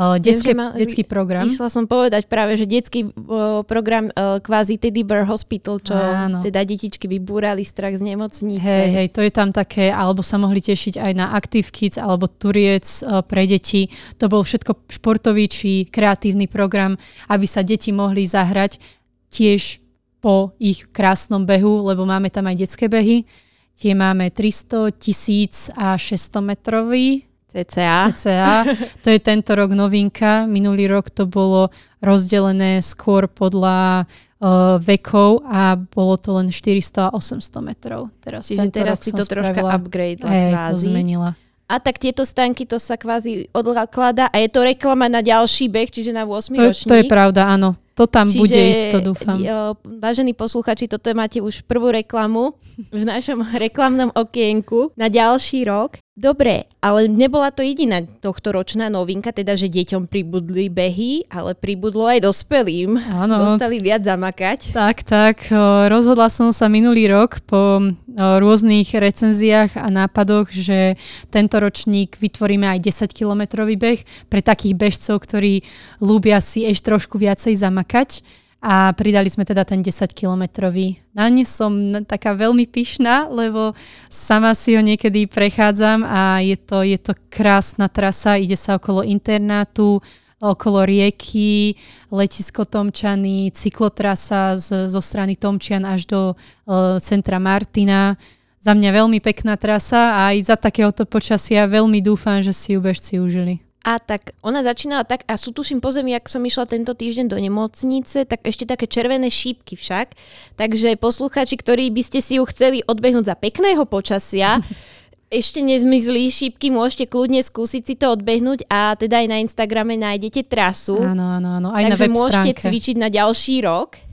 Uh, 0.00 0.16
detské, 0.16 0.56
ma, 0.56 0.72
detský 0.72 1.04
program. 1.04 1.44
Išla 1.44 1.68
som 1.68 1.84
povedať 1.84 2.24
práve, 2.24 2.56
že 2.56 2.64
detský 2.64 3.12
uh, 3.12 3.60
program 3.68 4.08
uh, 4.08 4.40
kvázi 4.40 4.80
Teddy 4.80 5.04
Bear 5.04 5.28
Hospital, 5.28 5.76
čo 5.76 5.92
Áno. 5.92 6.40
teda 6.40 6.64
detičky 6.64 7.04
vybúrali 7.04 7.60
strach 7.68 8.00
z 8.00 8.08
nemocnice. 8.08 8.64
Hej, 8.64 8.88
hej, 8.96 9.08
to 9.12 9.20
je 9.20 9.28
tam 9.28 9.52
také, 9.52 9.92
alebo 9.92 10.24
sa 10.24 10.40
mohli 10.40 10.64
tešiť 10.64 10.96
aj 10.96 11.12
na 11.12 11.36
Active 11.36 11.68
Kids 11.68 12.00
alebo 12.00 12.32
Turiec 12.32 13.04
uh, 13.04 13.20
pre 13.20 13.44
deti. 13.44 13.92
To 14.16 14.32
bol 14.32 14.40
všetko 14.40 14.88
športový 14.88 15.44
či 15.52 15.84
kreatívny 15.84 16.48
program, 16.48 16.96
aby 17.28 17.44
sa 17.44 17.60
deti 17.60 17.92
mohli 17.92 18.24
zahrať 18.24 18.80
tiež 19.28 19.84
po 20.24 20.56
ich 20.56 20.88
krásnom 20.96 21.44
behu, 21.44 21.84
lebo 21.84 22.08
máme 22.08 22.32
tam 22.32 22.48
aj 22.48 22.56
detské 22.56 22.88
behy. 22.88 23.28
Tie 23.76 23.92
máme 23.92 24.32
300, 24.32 24.96
1000 24.96 25.76
a 25.76 26.00
600 26.00 26.40
metrový 26.40 27.28
CCA. 27.50 28.14
CCA. 28.14 28.62
To 29.02 29.08
je 29.10 29.18
tento 29.18 29.50
rok 29.58 29.74
novinka. 29.74 30.46
Minulý 30.46 30.86
rok 30.86 31.10
to 31.10 31.26
bolo 31.26 31.74
rozdelené 31.98 32.78
skôr 32.80 33.26
podľa 33.26 34.06
uh, 34.40 34.78
vekov 34.78 35.44
a 35.44 35.76
bolo 35.76 36.14
to 36.16 36.30
len 36.38 36.48
400 36.48 37.10
a 37.10 37.18
800 37.18 37.60
metrov. 37.60 38.08
Teraz 38.22 38.48
Čiže 38.48 38.70
teraz 38.70 39.02
si 39.02 39.10
to 39.10 39.26
troška 39.26 39.60
upgrade 39.66 40.22
hey, 40.22 40.54
zmenila. 40.78 41.34
A 41.70 41.78
tak 41.78 42.02
tieto 42.02 42.26
stánky 42.26 42.66
to 42.66 42.82
sa 42.82 42.98
kvázi 42.98 43.46
odkladá 43.54 44.26
a 44.26 44.36
je 44.42 44.50
to 44.50 44.66
reklama 44.66 45.06
na 45.06 45.22
ďalší 45.22 45.70
beh, 45.70 45.86
čiže 45.86 46.10
na 46.10 46.26
8 46.26 46.50
to, 46.50 46.62
ročník. 46.66 46.90
To 46.90 46.98
je 46.98 47.06
pravda, 47.06 47.46
áno. 47.46 47.78
To 47.94 48.10
tam 48.10 48.26
Čiže, 48.26 48.40
bude 48.42 48.60
isto, 48.74 48.96
dúfam. 48.98 49.38
Jo, 49.38 49.78
vážení 49.84 50.34
posluchači, 50.34 50.90
toto 50.90 51.12
máte 51.14 51.38
už 51.38 51.62
prvú 51.68 51.94
reklamu 51.94 52.58
v 52.90 53.06
našom 53.06 53.46
reklamnom 53.64 54.10
okienku 54.10 54.90
na 54.98 55.06
ďalší 55.06 55.68
rok. 55.68 56.00
Dobre, 56.18 56.68
ale 56.84 57.08
nebola 57.08 57.48
to 57.54 57.64
jediná 57.64 58.02
tohto 58.02 58.52
ročná 58.52 58.90
novinka, 58.92 59.32
teda 59.32 59.56
že 59.56 59.72
deťom 59.72 60.04
pribudli 60.10 60.68
behy, 60.68 61.24
ale 61.32 61.56
pribudlo 61.56 62.04
aj 62.10 62.26
dospelým. 62.26 62.98
Áno. 62.98 63.56
Dostali 63.56 63.80
viac 63.80 64.04
zamakať. 64.04 64.74
Tak, 64.74 65.06
tak. 65.06 65.48
Rozhodla 65.88 66.28
som 66.28 66.52
sa 66.52 66.68
minulý 66.68 67.08
rok 67.08 67.40
po 67.46 67.80
rôznych 68.18 68.90
recenziách 68.90 69.78
a 69.80 69.88
nápadoch, 69.88 70.50
že 70.52 70.98
tento 71.32 71.56
ročník 71.56 72.18
vytvoríme 72.20 72.68
aj 72.68 72.90
10-kilometrový 72.90 73.80
beh 73.80 74.00
pre 74.28 74.44
takých 74.44 74.76
bežcov, 74.76 75.24
ktorí 75.24 75.64
ľúbia 76.02 76.42
si 76.42 76.68
ešte 76.68 76.90
trošku 76.90 77.16
viacej 77.16 77.54
zamakať 77.54 78.20
a 78.60 78.92
pridali 78.92 79.32
sme 79.32 79.48
teda 79.48 79.64
ten 79.64 79.80
10-kilometrový. 79.80 81.00
Na 81.16 81.32
ne 81.32 81.48
som 81.48 81.72
taká 82.04 82.36
veľmi 82.36 82.68
pyšná, 82.68 83.32
lebo 83.32 83.72
sama 84.12 84.52
si 84.52 84.76
ho 84.76 84.84
niekedy 84.84 85.24
prechádzam 85.24 86.04
a 86.04 86.44
je 86.44 86.60
to, 86.60 86.84
je 86.84 87.00
to 87.00 87.16
krásna 87.32 87.88
trasa, 87.88 88.36
ide 88.36 88.60
sa 88.60 88.76
okolo 88.76 89.00
internátu, 89.00 90.04
okolo 90.40 90.84
rieky, 90.84 91.76
letisko 92.12 92.68
Tomčany, 92.68 93.48
cyklotrasa 93.52 94.56
z, 94.56 94.92
zo 94.92 95.00
strany 95.00 95.36
Tomčian 95.40 95.84
až 95.88 96.04
do 96.08 96.20
uh, 96.32 96.96
centra 97.00 97.40
Martina. 97.40 98.16
Za 98.60 98.76
mňa 98.76 98.92
veľmi 98.92 99.24
pekná 99.24 99.56
trasa 99.56 100.20
a 100.20 100.36
aj 100.36 100.52
za 100.52 100.56
takéhoto 100.60 101.08
počasia 101.08 101.64
veľmi 101.64 102.04
dúfam, 102.04 102.44
že 102.44 102.52
si 102.52 102.76
ju 102.76 102.80
bežci 102.84 103.16
užili. 103.16 103.69
A 103.80 103.96
tak 103.96 104.36
ona 104.44 104.60
začínala 104.60 105.08
tak, 105.08 105.24
a 105.24 105.40
sú 105.40 105.56
tuším 105.56 105.80
po 105.80 105.88
zemi, 105.88 106.12
ak 106.12 106.28
som 106.28 106.44
išla 106.44 106.68
tento 106.68 106.92
týždeň 106.92 107.32
do 107.32 107.40
nemocnice, 107.40 108.28
tak 108.28 108.44
ešte 108.44 108.68
také 108.68 108.84
červené 108.84 109.32
šípky 109.32 109.72
však. 109.72 110.12
Takže 110.60 111.00
poslucháči, 111.00 111.56
ktorí 111.56 111.88
by 111.88 112.02
ste 112.04 112.20
si 112.20 112.36
ju 112.36 112.44
chceli 112.44 112.84
odbehnúť 112.84 113.32
za 113.32 113.36
pekného 113.40 113.88
počasia, 113.88 114.60
ešte 115.30 115.62
nezmizli 115.62 116.28
šípky, 116.28 116.74
môžete 116.74 117.06
kľudne 117.06 117.40
skúsiť 117.40 117.82
si 117.86 117.94
to 117.94 118.12
odbehnúť 118.18 118.66
a 118.66 118.98
teda 118.98 119.22
aj 119.22 119.26
na 119.30 119.38
Instagrame 119.40 119.94
nájdete 119.94 120.44
trasu. 120.50 120.98
Áno, 120.98 121.40
áno, 121.40 121.56
áno. 121.56 121.68
Aj 121.70 121.86
takže 121.86 121.94
na 121.94 121.96
web 121.96 122.10
môžete 122.12 122.52
stránke. 122.52 122.62
cvičiť 122.66 122.96
na 122.98 123.08
ďalší 123.08 123.62
rok. 123.62 124.09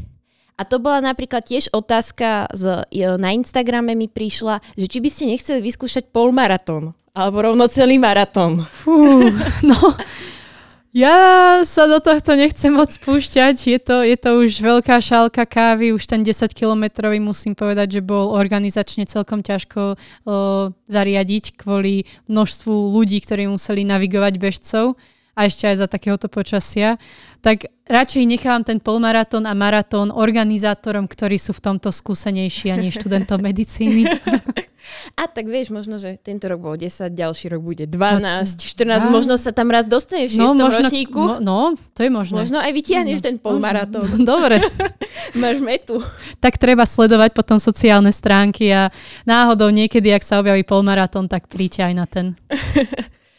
A 0.57 0.65
to 0.65 0.81
bola 0.81 1.05
napríklad 1.05 1.45
tiež 1.45 1.69
otázka, 1.69 2.49
z, 2.49 2.89
na 3.21 3.29
Instagrame 3.29 3.93
mi 3.93 4.09
prišla, 4.09 4.57
že 4.73 4.89
či 4.89 4.97
by 4.97 5.09
ste 5.13 5.29
nechceli 5.29 5.61
vyskúšať 5.61 6.09
polmaratón. 6.09 6.97
Alebo 7.13 7.45
rovno 7.45 7.69
celý 7.69 8.01
maratón. 8.01 8.65
Fú, 8.65 9.29
no. 9.69 9.77
Ja 10.97 11.61
sa 11.61 11.85
do 11.85 12.01
tohto 12.01 12.33
nechcem 12.33 12.73
moc 12.73 12.89
spúšťať. 12.89 13.55
Je 13.69 13.77
to, 13.77 14.01
je 14.01 14.17
to 14.17 14.29
už 14.41 14.57
veľká 14.65 14.97
šálka 14.97 15.45
kávy. 15.45 15.93
Už 15.93 16.09
ten 16.09 16.25
10-kilometrový 16.25 17.21
musím 17.21 17.53
povedať, 17.53 18.01
že 18.01 18.01
bol 18.01 18.33
organizačne 18.33 19.05
celkom 19.05 19.45
ťažko 19.45 19.93
o, 19.93 19.95
zariadiť 20.89 21.53
kvôli 21.53 22.09
množstvu 22.25 22.73
ľudí, 22.97 23.21
ktorí 23.21 23.45
museli 23.45 23.85
navigovať 23.85 24.33
bežcov 24.41 24.97
a 25.37 25.45
ešte 25.45 25.69
aj 25.69 25.85
za 25.85 25.87
takéhoto 25.87 26.25
počasia. 26.25 26.97
Tak 27.45 27.69
radšej 27.85 28.25
nechám 28.25 28.65
ten 28.65 28.81
polmaratón 28.81 29.45
a 29.45 29.53
maratón 29.53 30.09
organizátorom, 30.09 31.05
ktorí 31.05 31.37
sú 31.37 31.53
v 31.53 31.61
tomto 31.61 31.93
skúsenejší 31.93 32.73
a 32.73 32.81
nie 32.81 32.89
študentom 32.89 33.37
medicíny. 33.37 34.09
A 35.19 35.27
tak 35.27 35.51
vieš, 35.51 35.67
možno, 35.75 35.99
že 35.99 36.15
tento 36.15 36.47
rok 36.47 36.63
bol 36.63 36.75
10, 36.79 37.11
ďalší 37.11 37.51
rok 37.51 37.59
bude 37.59 37.85
12, 37.91 38.55
14, 38.55 38.87
a... 38.87 39.11
možno 39.11 39.35
sa 39.35 39.51
tam 39.51 39.67
raz 39.67 39.83
dostaneš 39.83 40.39
v 40.39 40.39
6. 40.39 40.41
No, 40.41 40.55
možno, 40.55 40.79
ročníku. 40.79 41.19
Mo, 41.19 41.37
no, 41.43 41.59
to 41.91 42.07
je 42.07 42.11
možné. 42.11 42.47
Možno 42.47 42.57
aj 42.63 42.71
vytiahneš 42.71 43.19
no, 43.19 43.25
ten 43.27 43.35
polmaratón. 43.35 44.07
Dobre. 44.23 44.63
Máš 45.43 45.59
metu. 45.59 45.99
Tak 46.39 46.55
treba 46.55 46.87
sledovať 46.87 47.35
potom 47.35 47.59
sociálne 47.59 48.15
stránky 48.15 48.71
a 48.71 48.87
náhodou 49.27 49.67
niekedy, 49.75 50.07
ak 50.15 50.23
sa 50.23 50.39
objaví 50.39 50.63
polmaratón, 50.63 51.27
tak 51.27 51.51
príďte 51.51 51.81
aj 51.83 51.93
na 51.93 52.05
ten. 52.07 52.25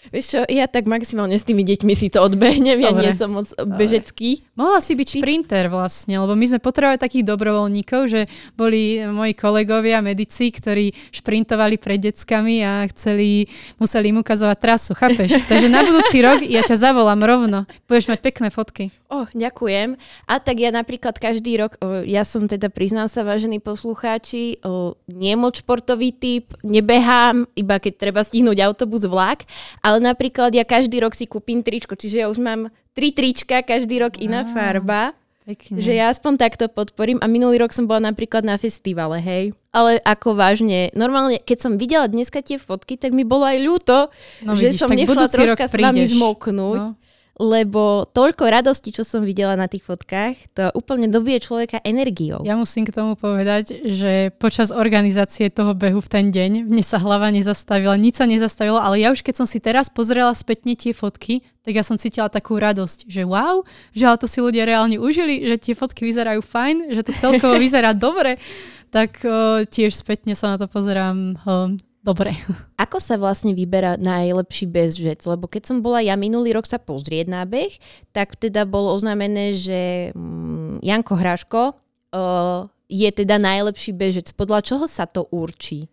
Vieš 0.09 0.27
čo, 0.29 0.41
ja 0.49 0.65
tak 0.67 0.89
maximálne 0.89 1.37
s 1.37 1.45
tými 1.45 1.63
deťmi 1.65 1.93
si 1.93 2.09
to 2.09 2.25
odbehnem, 2.25 2.81
Dobre. 2.81 2.85
ja 2.85 2.93
nie 2.93 3.13
som 3.15 3.31
moc 3.33 3.49
Dobre. 3.53 3.77
bežecký. 3.77 4.43
Mohla 4.57 4.81
si 4.81 4.93
byť 4.97 5.09
šprinter 5.21 5.69
vlastne, 5.69 6.17
lebo 6.17 6.33
my 6.33 6.47
sme 6.49 6.61
potrebovali 6.61 6.99
takých 6.99 7.29
dobrovoľníkov, 7.29 8.01
že 8.09 8.21
boli 8.57 9.05
moji 9.05 9.33
kolegovia, 9.37 10.01
medici, 10.01 10.49
ktorí 10.49 10.93
šprintovali 11.13 11.77
pred 11.77 12.01
deckami 12.01 12.65
a 12.65 12.89
chceli, 12.93 13.47
museli 13.77 14.11
im 14.11 14.21
ukazovať 14.25 14.59
trasu, 14.59 14.93
chápeš? 14.97 15.41
Takže 15.51 15.69
na 15.69 15.85
budúci 15.85 16.25
rok 16.25 16.41
ja 16.45 16.65
ťa 16.65 16.77
zavolám 16.81 17.21
rovno, 17.23 17.69
budeš 17.85 18.09
mať 18.09 18.21
pekné 18.25 18.49
fotky. 18.49 18.91
Oh, 19.09 19.25
ďakujem. 19.33 19.97
A 20.29 20.37
tak 20.37 20.61
ja 20.61 20.69
napríklad 20.69 21.17
každý 21.17 21.57
rok, 21.57 21.81
oh, 21.81 22.05
ja 22.05 22.29
som 22.29 22.45
teda, 22.45 22.69
priznám 22.69 23.09
sa, 23.09 23.25
vážení 23.25 23.57
poslucháči, 23.57 24.61
oh, 24.61 25.01
nie 25.09 25.33
moc 25.33 25.57
športový 25.57 26.13
typ, 26.13 26.53
nebehám, 26.61 27.49
iba 27.57 27.81
keď 27.81 27.93
treba 27.97 28.21
stihnúť 28.21 28.61
autobus, 28.61 29.09
vlak, 29.09 29.49
ale 29.81 30.05
napríklad 30.05 30.53
ja 30.53 30.61
každý 30.61 31.01
rok 31.01 31.17
si 31.17 31.25
kúpim 31.25 31.65
tričko, 31.65 31.97
čiže 31.97 32.21
ja 32.21 32.29
už 32.29 32.37
mám 32.37 32.69
tri 32.93 33.09
trička, 33.09 33.65
každý 33.65 34.05
rok 34.05 34.21
iná 34.21 34.45
ah, 34.45 34.51
farba. 34.53 35.17
Pekne. 35.49 35.81
Že 35.81 35.93
ja 35.97 36.13
aspoň 36.13 36.37
takto 36.37 36.69
podporím. 36.69 37.17
A 37.25 37.27
minulý 37.31 37.65
rok 37.65 37.73
som 37.73 37.89
bola 37.89 38.13
napríklad 38.13 38.45
na 38.45 38.61
festivale, 38.61 39.17
hej. 39.25 39.57
Ale 39.73 39.97
ako 40.05 40.37
vážne, 40.37 40.93
normálne, 40.93 41.41
keď 41.41 41.59
som 41.65 41.73
videla 41.81 42.05
dneska 42.05 42.45
tie 42.45 42.61
fotky, 42.61 43.01
tak 43.01 43.17
mi 43.17 43.25
bolo 43.25 43.49
aj 43.49 43.57
ľúto, 43.57 43.97
no, 44.45 44.53
že 44.53 44.77
vidíš, 44.77 44.85
som 44.85 44.93
nešla 44.93 45.33
troška 45.33 45.65
s 45.65 45.75
vami 45.81 46.05
zmoknúť. 46.05 46.81
No 46.85 47.08
lebo 47.39 48.03
toľko 48.11 48.51
radosti, 48.51 48.91
čo 48.91 49.07
som 49.07 49.23
videla 49.23 49.55
na 49.55 49.71
tých 49.71 49.87
fotkách, 49.87 50.59
to 50.59 50.75
úplne 50.75 51.07
dobije 51.07 51.39
človeka 51.39 51.79
energiou. 51.87 52.43
Ja 52.43 52.59
musím 52.59 52.83
k 52.83 52.91
tomu 52.91 53.15
povedať, 53.15 53.79
že 53.87 54.35
počas 54.43 54.75
organizácie 54.75 55.47
toho 55.47 55.79
behu 55.79 56.03
v 56.03 56.11
ten 56.11 56.27
deň 56.35 56.67
mne 56.67 56.83
sa 56.83 56.99
hlava 56.99 57.31
nezastavila, 57.31 57.95
nič 57.95 58.19
sa 58.19 58.27
nezastavilo, 58.27 58.83
ale 58.83 58.99
ja 58.99 59.15
už 59.15 59.23
keď 59.23 59.35
som 59.39 59.47
si 59.47 59.63
teraz 59.63 59.87
pozrela 59.87 60.35
spätne 60.35 60.75
tie 60.75 60.91
fotky, 60.91 61.47
tak 61.63 61.79
ja 61.79 61.87
som 61.87 61.95
cítila 61.95 62.27
takú 62.27 62.59
radosť, 62.59 63.07
že 63.07 63.23
wow, 63.23 63.63
že 63.95 64.11
ale 64.11 64.19
to 64.19 64.27
si 64.27 64.43
ľudia 64.43 64.67
reálne 64.67 64.99
užili, 64.99 65.47
že 65.47 65.63
tie 65.63 65.75
fotky 65.79 66.03
vyzerajú 66.11 66.43
fajn, 66.43 66.91
že 66.91 67.07
to 67.07 67.15
celkovo 67.15 67.55
vyzerá 67.63 67.95
dobre, 67.95 68.43
tak 68.91 69.23
uh, 69.23 69.63
tiež 69.63 69.95
spätne 69.95 70.35
sa 70.35 70.55
na 70.55 70.57
to 70.59 70.67
pozerám 70.67 71.39
uh, 71.45 71.71
dobre. 72.09 72.33
Ako 72.85 72.97
sa 72.97 73.21
vlastne 73.21 73.53
vyberá 73.53 74.01
najlepší 74.01 74.65
bežec? 74.65 75.21
Lebo 75.29 75.45
keď 75.45 75.69
som 75.69 75.85
bola 75.85 76.01
ja 76.01 76.17
minulý 76.17 76.57
rok 76.57 76.65
sa 76.65 76.81
pozrieť 76.81 77.29
na 77.29 77.45
beh, 77.45 77.77
tak 78.17 78.41
teda 78.41 78.65
bolo 78.65 78.97
oznámené, 78.97 79.53
že 79.53 80.11
mm, 80.17 80.81
Janko 80.81 81.15
Hraško 81.21 81.63
uh, 81.77 82.65
je 82.89 83.09
teda 83.13 83.37
najlepší 83.37 83.93
bežec. 83.93 84.33
Podľa 84.33 84.65
čoho 84.65 84.85
sa 84.89 85.05
to 85.05 85.29
určí? 85.29 85.93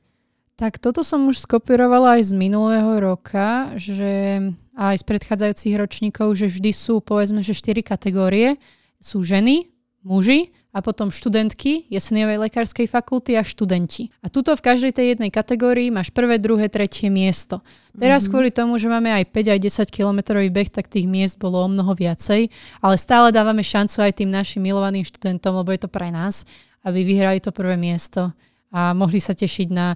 Tak 0.55 0.79
toto 0.79 1.03
som 1.03 1.27
už 1.27 1.43
skopírovala 1.43 2.15
aj 2.15 2.31
z 2.31 2.33
minulého 2.39 2.95
roka, 3.03 3.75
že 3.75 4.39
aj 4.71 4.95
z 4.95 5.03
predchádzajúcich 5.03 5.75
ročníkov, 5.75 6.39
že 6.39 6.47
vždy 6.47 6.71
sú 6.71 7.03
povedzme, 7.03 7.43
že 7.43 7.51
4 7.51 7.83
kategórie. 7.83 8.55
Sú 9.03 9.19
ženy, 9.19 9.74
muži, 10.05 10.53
a 10.75 10.83
potom 10.83 11.07
študentky 11.07 11.87
jeseniovej 11.87 12.35
lekárskej 12.35 12.91
fakulty 12.91 13.39
a 13.39 13.47
študenti. 13.47 14.11
A 14.19 14.27
tuto 14.27 14.51
v 14.59 14.65
každej 14.67 14.91
tej 14.91 15.05
jednej 15.15 15.31
kategórii 15.31 15.87
máš 15.87 16.11
prvé, 16.11 16.35
druhé, 16.35 16.67
tretie 16.67 17.07
miesto. 17.07 17.63
Teraz 17.95 18.27
mm-hmm. 18.27 18.31
kvôli 18.35 18.51
tomu, 18.51 18.75
že 18.75 18.91
máme 18.91 19.07
aj 19.07 19.31
5 19.31 19.55
aj 19.55 19.59
10 19.87 19.87
kilometrový 19.87 20.51
beh, 20.51 20.67
tak 20.67 20.91
tých 20.91 21.07
miest 21.07 21.39
bolo 21.39 21.63
o 21.63 21.71
mnoho 21.71 21.95
viacej, 21.95 22.51
ale 22.83 22.95
stále 22.99 23.31
dávame 23.31 23.63
šancu 23.63 24.03
aj 24.03 24.19
tým 24.19 24.27
našim 24.27 24.59
milovaným 24.59 25.07
študentom, 25.07 25.55
lebo 25.55 25.71
je 25.71 25.79
to 25.79 25.87
pre 25.87 26.11
nás, 26.11 26.43
aby 26.83 27.07
vyhrali 27.07 27.39
to 27.39 27.55
prvé 27.55 27.79
miesto 27.79 28.35
a 28.75 28.91
mohli 28.91 29.23
sa 29.23 29.31
tešiť 29.31 29.71
na 29.71 29.95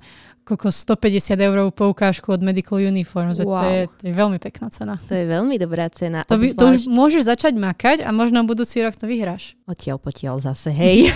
koko 0.50 0.74
150 0.74 1.38
eurovú 1.38 1.70
poukážku 1.70 2.34
od 2.34 2.42
Medical 2.42 2.82
Uniforms. 2.82 3.38
Wow. 3.46 3.62
To, 3.62 3.70
je, 3.70 3.82
to 4.02 4.04
je 4.10 4.14
veľmi 4.18 4.42
pekná 4.42 4.74
cena. 4.74 4.98
To 5.06 5.14
je 5.14 5.26
veľmi 5.30 5.56
dobrá 5.62 5.86
cena. 5.94 6.26
To, 6.26 6.42
by, 6.42 6.58
to 6.58 6.66
už 6.74 6.90
môžeš 6.90 7.30
začať 7.30 7.54
makať 7.54 8.02
a 8.02 8.10
možno 8.10 8.42
budúci 8.50 8.82
rok 8.82 8.98
to 8.98 9.06
vyhráš. 9.06 9.54
Odtiaľ 9.70 10.02
potiaľ 10.02 10.42
zase, 10.42 10.74
hej. 10.74 11.14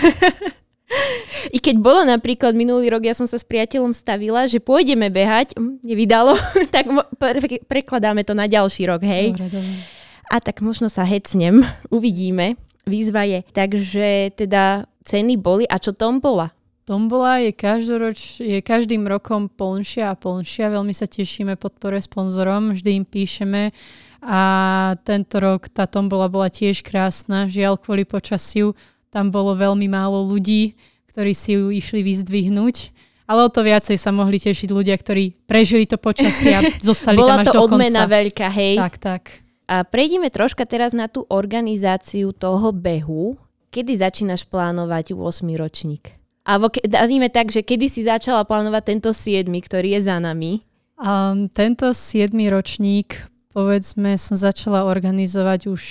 I 1.54 1.58
keď 1.58 1.76
bolo 1.82 2.06
napríklad 2.06 2.54
minulý 2.54 2.88
rok, 2.94 3.02
ja 3.02 3.12
som 3.12 3.26
sa 3.26 3.36
s 3.36 3.44
priateľom 3.44 3.90
stavila, 3.90 4.46
že 4.46 4.62
pôjdeme 4.62 5.10
behať, 5.10 5.58
hm, 5.58 5.82
nevydalo, 5.82 6.38
tak 6.74 6.86
pre- 7.18 7.62
prekladáme 7.66 8.22
to 8.22 8.32
na 8.32 8.46
ďalší 8.46 8.86
rok, 8.86 9.02
hej. 9.02 9.34
Dobre, 9.34 9.50
dobre. 9.50 9.74
A 10.30 10.40
tak 10.40 10.64
možno 10.64 10.88
sa 10.88 11.04
hecnem, 11.04 11.66
uvidíme. 11.92 12.56
Výzva 12.88 13.28
je. 13.28 13.44
Takže 13.52 14.32
teda 14.36 14.88
ceny 15.04 15.36
boli. 15.36 15.64
A 15.68 15.76
čo 15.76 15.92
tom 15.92 16.20
bola? 16.20 16.52
Tombola 16.84 17.40
je, 17.40 17.56
každoroč, 17.56 18.44
je 18.44 18.60
každým 18.60 19.08
rokom 19.08 19.48
plnšia 19.48 20.12
a 20.12 20.18
plnšia. 20.20 20.68
Veľmi 20.68 20.92
sa 20.92 21.08
tešíme 21.08 21.56
podpore 21.56 21.96
sponzorom, 21.96 22.76
vždy 22.76 23.00
im 23.00 23.04
píšeme 23.08 23.72
a 24.20 24.40
tento 25.00 25.36
rok 25.40 25.72
tá 25.72 25.88
tombola 25.88 26.28
bola 26.28 26.52
tiež 26.52 26.84
krásna. 26.84 27.48
Žiaľ 27.48 27.80
kvôli 27.80 28.04
počasiu 28.04 28.76
tam 29.08 29.32
bolo 29.32 29.56
veľmi 29.56 29.88
málo 29.88 30.28
ľudí, 30.28 30.76
ktorí 31.08 31.32
si 31.32 31.56
ju 31.56 31.72
išli 31.72 32.04
vyzdvihnúť. 32.04 32.92
Ale 33.24 33.46
o 33.46 33.48
to 33.48 33.64
viacej 33.64 33.96
sa 33.96 34.12
mohli 34.12 34.36
tešiť 34.36 34.68
ľudia, 34.68 34.92
ktorí 35.00 35.48
prežili 35.48 35.88
to 35.88 35.96
počasie 35.96 36.52
a 36.52 36.60
zostali 36.92 37.16
Bola 37.16 37.40
tam 37.40 37.40
až 37.40 37.46
to 37.48 37.60
odmena 37.64 38.04
veľká, 38.04 38.48
hej? 38.52 38.76
Tak, 38.76 38.94
tak. 39.00 39.22
A 39.64 39.88
prejdeme 39.88 40.28
troška 40.28 40.68
teraz 40.68 40.92
na 40.92 41.08
tú 41.08 41.24
organizáciu 41.32 42.36
toho 42.36 42.68
behu. 42.76 43.40
Kedy 43.72 44.04
začínaš 44.04 44.44
plánovať 44.44 45.16
8 45.16 45.48
ročník? 45.56 46.23
Alebo 46.44 46.68
ke, 46.68 46.84
nazvime 46.84 47.32
tak, 47.32 47.48
že 47.48 47.64
kedy 47.64 47.88
si 47.88 48.04
začala 48.04 48.44
plánovať 48.44 48.82
tento 48.84 49.10
7, 49.16 49.48
ktorý 49.48 49.96
je 49.96 50.00
za 50.04 50.20
nami? 50.20 50.60
Um, 51.00 51.48
tento 51.48 51.90
7 51.90 52.30
ročník, 52.52 53.24
povedzme, 53.56 54.20
som 54.20 54.36
začala 54.36 54.84
organizovať 54.84 55.60
už 55.72 55.82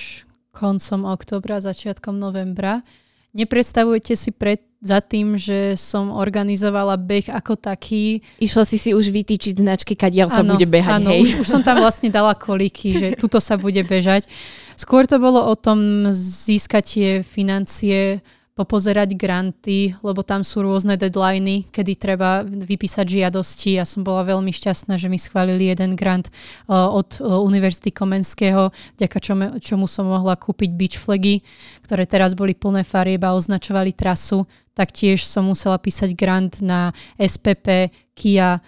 koncom 0.54 1.10
oktobra, 1.10 1.58
začiatkom 1.58 2.22
novembra. 2.22 2.86
Nepredstavujte 3.34 4.14
si 4.14 4.30
pred, 4.30 4.62
za 4.78 5.02
tým, 5.02 5.40
že 5.42 5.74
som 5.74 6.14
organizovala 6.14 7.02
beh 7.02 7.34
ako 7.34 7.58
taký. 7.58 8.22
Išla 8.38 8.64
si 8.68 8.78
si 8.78 8.94
už 8.94 9.10
vytýčiť 9.10 9.58
značky, 9.58 9.98
kadiaľ 9.98 10.30
sa 10.30 10.46
bude 10.46 10.68
behať, 10.70 11.02
áno, 11.02 11.10
hej? 11.16 11.22
Už, 11.24 11.32
už 11.42 11.48
som 11.48 11.64
tam 11.66 11.82
vlastne 11.82 12.14
dala 12.14 12.38
kolíky, 12.38 12.94
že 12.94 13.08
tuto 13.22 13.42
sa 13.42 13.58
bude 13.58 13.82
bežať. 13.82 14.30
Skôr 14.78 15.10
to 15.10 15.18
bolo 15.18 15.40
o 15.40 15.56
tom 15.58 16.12
získať 16.14 16.84
tie 16.84 17.10
financie 17.24 18.22
popozerať 18.54 19.18
granty, 19.18 19.98
lebo 20.06 20.22
tam 20.22 20.46
sú 20.46 20.62
rôzne 20.62 20.94
deadliny, 20.94 21.66
kedy 21.74 21.98
treba 21.98 22.46
vypísať 22.46 23.06
žiadosti. 23.22 23.82
Ja 23.82 23.86
som 23.86 24.06
bola 24.06 24.22
veľmi 24.30 24.54
šťastná, 24.54 24.94
že 25.02 25.10
mi 25.10 25.18
schválili 25.18 25.74
jeden 25.74 25.98
grant 25.98 26.30
uh, 26.70 26.94
od 26.94 27.18
uh, 27.18 27.42
Univerzity 27.42 27.90
Komenského, 27.90 28.70
vďaka 29.02 29.18
čomu, 29.18 29.46
čomu 29.58 29.86
som 29.90 30.06
mohla 30.06 30.38
kúpiť 30.38 30.70
beach 30.78 31.02
flagy, 31.02 31.42
ktoré 31.82 32.06
teraz 32.06 32.38
boli 32.38 32.54
plné 32.54 32.86
farieb 32.86 33.26
a 33.26 33.34
označovali 33.34 33.90
trasu. 33.90 34.46
Taktiež 34.78 35.26
som 35.26 35.50
musela 35.50 35.82
písať 35.82 36.14
grant 36.14 36.62
na 36.62 36.94
SPP, 37.18 37.90
Kia. 38.14 38.62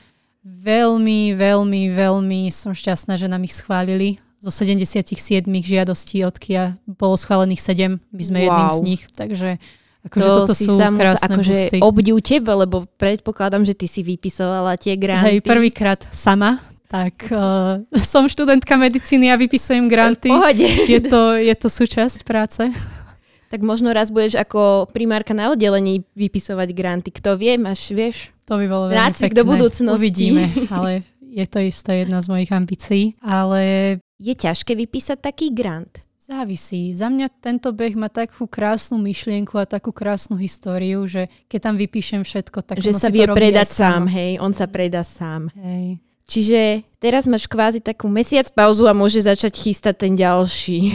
Veľmi, 0.45 1.37
veľmi, 1.37 1.93
veľmi 1.93 2.49
som 2.49 2.73
šťastná, 2.73 3.17
že 3.21 3.29
nám 3.29 3.45
ich 3.45 3.53
schválili 3.53 4.24
zo 4.45 4.53
77 4.53 5.49
žiadostí 5.49 6.21
od 6.21 6.37
Kia 6.37 6.77
bolo 6.85 7.17
schválených 7.17 7.57
7, 7.57 7.97
my 7.97 8.23
sme 8.23 8.37
wow. 8.37 8.45
jedným 8.45 8.69
z 8.69 8.79
nich, 8.85 9.01
takže 9.09 9.57
akože 10.05 10.27
to 10.29 10.37
toto 10.37 10.53
si 10.53 10.69
sú 10.69 10.77
sa 10.77 10.93
krásne 10.93 11.33
akože 11.33 11.81
obdiv 11.81 12.21
tebe, 12.21 12.53
lebo 12.53 12.85
predpokladám, 13.01 13.65
že 13.65 13.73
ty 13.73 13.89
si 13.89 14.05
vypisovala 14.05 14.77
tie 14.77 14.93
granty. 14.93 15.41
Hej, 15.41 15.49
prvýkrát 15.49 16.05
sama, 16.13 16.61
tak 16.85 17.25
uh, 17.33 17.81
som 18.13 18.29
študentka 18.29 18.77
medicíny 18.77 19.33
a 19.33 19.35
vypisujem 19.41 19.89
granty. 19.89 20.29
Je 20.85 21.01
to, 21.01 21.41
je 21.41 21.55
to 21.57 21.67
súčasť 21.73 22.21
práce. 22.21 22.69
Tak 23.49 23.61
možno 23.65 23.93
raz 23.97 24.13
budeš 24.13 24.37
ako 24.37 24.89
primárka 24.93 25.33
na 25.33 25.49
oddelení 25.53 26.05
vypisovať 26.13 26.69
granty. 26.69 27.09
Kto 27.09 27.33
vie, 27.33 27.57
máš, 27.57 27.89
vieš? 27.89 28.29
To 28.45 28.61
by 28.61 28.65
bolo 28.69 28.93
veľmi 28.93 29.09
pekné. 29.09 29.33
do 29.33 29.43
budúcnosti. 29.45 29.97
Uvidíme, 29.97 30.45
ale 30.75 31.01
je 31.35 31.45
to 31.49 31.59
isté 31.59 32.05
jedna 32.05 32.21
z 32.21 32.27
mojich 32.29 32.51
ambícií. 32.53 33.17
Ale 33.25 33.97
je 34.19 34.33
ťažké 34.33 34.75
vypísať 34.75 35.17
taký 35.19 35.51
grant? 35.51 36.05
Závisí. 36.25 36.89
Za 36.97 37.13
mňa 37.13 37.29
tento 37.37 37.69
beh 37.69 37.93
má 37.93 38.09
takú 38.09 38.49
krásnu 38.49 38.97
myšlienku 38.97 39.61
a 39.61 39.69
takú 39.69 39.93
krásnu 39.93 40.41
históriu, 40.41 41.05
že 41.05 41.29
keď 41.45 41.59
tam 41.69 41.75
vypíšem 41.77 42.25
všetko, 42.25 42.65
tak 42.65 42.81
Že 42.81 42.97
sa 42.97 43.13
vie 43.13 43.29
predať 43.29 43.69
sám, 43.69 44.09
hej. 44.09 44.41
On 44.41 44.49
sa 44.49 44.65
predá 44.65 45.05
sám. 45.05 45.53
Hej. 45.53 46.01
Čiže 46.25 46.81
teraz 46.97 47.29
máš 47.29 47.45
kvázi 47.45 47.77
takú 47.77 48.09
mesiac 48.09 48.49
pauzu 48.49 48.89
a 48.89 48.97
môže 48.97 49.21
začať 49.21 49.53
chystať 49.53 50.09
ten 50.09 50.17
ďalší. 50.17 50.89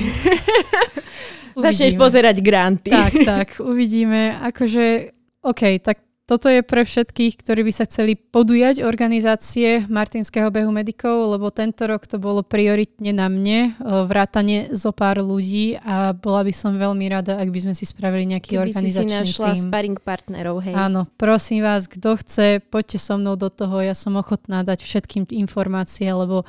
Začneš 1.71 1.95
pozerať 1.95 2.43
granty. 2.43 2.91
Tak, 2.91 3.13
tak, 3.31 3.49
uvidíme. 3.63 4.35
Akože, 4.43 5.15
OK, 5.47 5.79
tak 5.79 6.03
toto 6.31 6.47
je 6.47 6.63
pre 6.63 6.87
všetkých, 6.87 7.43
ktorí 7.43 7.67
by 7.67 7.73
sa 7.75 7.91
chceli 7.91 8.15
podujať 8.15 8.87
organizácie 8.87 9.91
Martinského 9.91 10.47
behu 10.55 10.71
medikov, 10.71 11.35
lebo 11.35 11.51
tento 11.51 11.91
rok 11.91 12.07
to 12.07 12.23
bolo 12.23 12.47
prioritne 12.47 13.11
na 13.11 13.27
mne, 13.27 13.75
vrátane 13.83 14.71
zo 14.71 14.95
pár 14.95 15.19
ľudí 15.19 15.83
a 15.83 16.15
bola 16.15 16.47
by 16.47 16.55
som 16.55 16.79
veľmi 16.79 17.11
rada, 17.11 17.35
ak 17.35 17.51
by 17.51 17.67
sme 17.67 17.75
si 17.75 17.83
spravili 17.83 18.31
nejaký 18.31 18.55
Keby 18.55 18.63
organizačný 18.63 19.11
si 19.11 19.11
si 19.11 19.21
našla 19.27 19.49
tým. 19.59 19.63
sparring 19.67 19.99
partnerov, 19.99 20.63
hej. 20.63 20.79
Áno, 20.79 21.11
prosím 21.19 21.67
vás, 21.67 21.91
kto 21.91 22.15
chce, 22.23 22.63
poďte 22.63 23.03
so 23.03 23.19
mnou 23.19 23.35
do 23.35 23.51
toho, 23.51 23.83
ja 23.83 23.99
som 23.99 24.15
ochotná 24.15 24.63
dať 24.63 24.87
všetkým 24.87 25.27
informácie, 25.35 26.07
lebo 26.15 26.47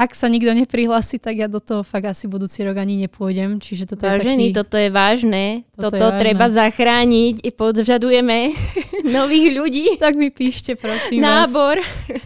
ak 0.00 0.16
sa 0.16 0.32
nikto 0.32 0.56
neprihlási, 0.56 1.20
tak 1.20 1.36
ja 1.36 1.44
do 1.44 1.60
toho 1.60 1.84
fakt 1.84 2.08
asi 2.08 2.24
budúci 2.24 2.64
rok 2.64 2.80
ani 2.80 2.96
nepôjdem. 3.04 3.60
Čiže 3.60 3.92
toto 3.92 4.08
Vážený, 4.08 4.48
je 4.48 4.56
taký... 4.56 4.58
toto 4.64 4.76
je 4.80 4.88
vážne. 4.88 5.44
Toto, 5.76 5.92
toto 5.92 5.96
je 6.00 6.08
vážne. 6.08 6.20
treba 6.24 6.46
zachrániť. 6.48 7.34
Podžadujeme 7.52 8.38
nových 9.20 9.48
ľudí. 9.52 9.86
Tak 10.00 10.16
mi 10.16 10.32
píšte, 10.32 10.72
prosím 10.80 11.20
Nábor. 11.20 11.84
Vás. 11.84 12.24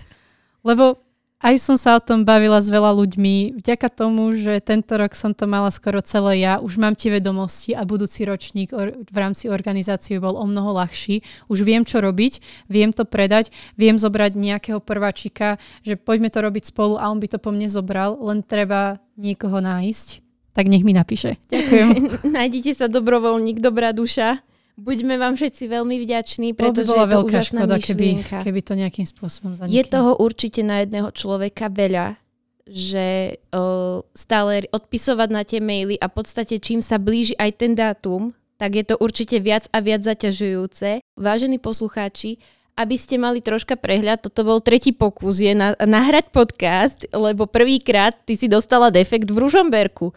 Lebo 0.63 1.04
aj 1.45 1.61
som 1.61 1.77
sa 1.77 2.01
o 2.01 2.01
tom 2.01 2.25
bavila 2.25 2.57
s 2.65 2.73
veľa 2.73 2.97
ľuďmi. 2.97 3.61
Vďaka 3.61 3.93
tomu, 3.93 4.33
že 4.33 4.65
tento 4.65 4.97
rok 4.97 5.13
som 5.13 5.37
to 5.37 5.45
mala 5.45 5.69
skoro 5.69 6.01
celé 6.01 6.41
ja, 6.41 6.57
už 6.57 6.81
mám 6.81 6.97
tie 6.97 7.13
vedomosti 7.13 7.77
a 7.77 7.85
budúci 7.85 8.25
ročník 8.25 8.73
v 8.73 9.17
rámci 9.17 9.53
organizácie 9.53 10.17
bol 10.17 10.41
o 10.41 10.49
mnoho 10.49 10.73
ľahší. 10.73 11.21
Už 11.53 11.61
viem, 11.69 11.85
čo 11.85 12.01
robiť, 12.01 12.41
viem 12.73 12.97
to 12.97 13.05
predať, 13.05 13.53
viem 13.77 14.01
zobrať 14.01 14.33
nejakého 14.41 14.81
prváčika, 14.81 15.61
že 15.85 16.01
poďme 16.01 16.33
to 16.33 16.41
robiť 16.41 16.73
spolu 16.73 16.97
a 16.97 17.13
on 17.13 17.21
by 17.21 17.29
to 17.29 17.37
po 17.37 17.53
mne 17.53 17.69
zobral, 17.69 18.17
len 18.25 18.41
treba 18.41 19.05
niekoho 19.21 19.61
nájsť. 19.61 20.25
Tak 20.57 20.65
nech 20.71 20.87
mi 20.87 20.97
napíše. 20.97 21.37
Ďakujem. 21.53 21.89
Nájdite 22.41 22.73
sa 22.73 22.89
dobrovoľník, 22.89 23.61
dobrá 23.61 23.93
duša. 23.93 24.41
Buďme 24.75 25.15
vám 25.23 25.39
všetci 25.39 25.71
veľmi 25.71 26.03
vďační, 26.03 26.49
pretože 26.59 26.91
by 26.91 26.91
bola 26.91 27.07
je 27.07 27.07
to 27.07 27.15
veľká 27.15 27.41
škoda, 27.47 27.75
myšlienka. 27.79 28.37
keby, 28.43 28.43
keby 28.43 28.61
to 28.67 28.75
nejakým 28.75 29.07
spôsobom 29.07 29.55
zaniklo. 29.55 29.77
Je 29.79 29.85
toho 29.87 30.13
určite 30.19 30.61
na 30.67 30.83
jedného 30.83 31.15
človeka 31.15 31.71
veľa, 31.71 32.19
že 32.67 33.39
uh, 33.55 34.03
stále 34.19 34.67
odpisovať 34.75 35.29
na 35.31 35.43
tie 35.47 35.63
maily 35.63 35.95
a 36.03 36.11
v 36.11 36.15
podstate 36.19 36.59
čím 36.59 36.83
sa 36.83 36.99
blíži 36.99 37.39
aj 37.39 37.51
ten 37.55 37.79
dátum, 37.79 38.35
tak 38.59 38.75
je 38.75 38.85
to 38.87 38.99
určite 38.99 39.39
viac 39.39 39.71
a 39.71 39.79
viac 39.79 40.03
zaťažujúce. 40.03 41.07
Vážení 41.15 41.63
poslucháči, 41.63 42.43
aby 42.75 42.99
ste 42.99 43.15
mali 43.15 43.39
troška 43.39 43.79
prehľad, 43.79 44.27
toto 44.27 44.43
bol 44.43 44.59
tretí 44.59 44.91
pokus, 44.91 45.39
je 45.39 45.55
na, 45.55 45.79
nahrať 45.79 46.35
podcast, 46.35 47.07
lebo 47.15 47.47
prvýkrát 47.47 48.11
ty 48.27 48.35
si 48.35 48.51
dostala 48.51 48.91
defekt 48.91 49.31
v 49.31 49.39
Ružomberku 49.39 50.11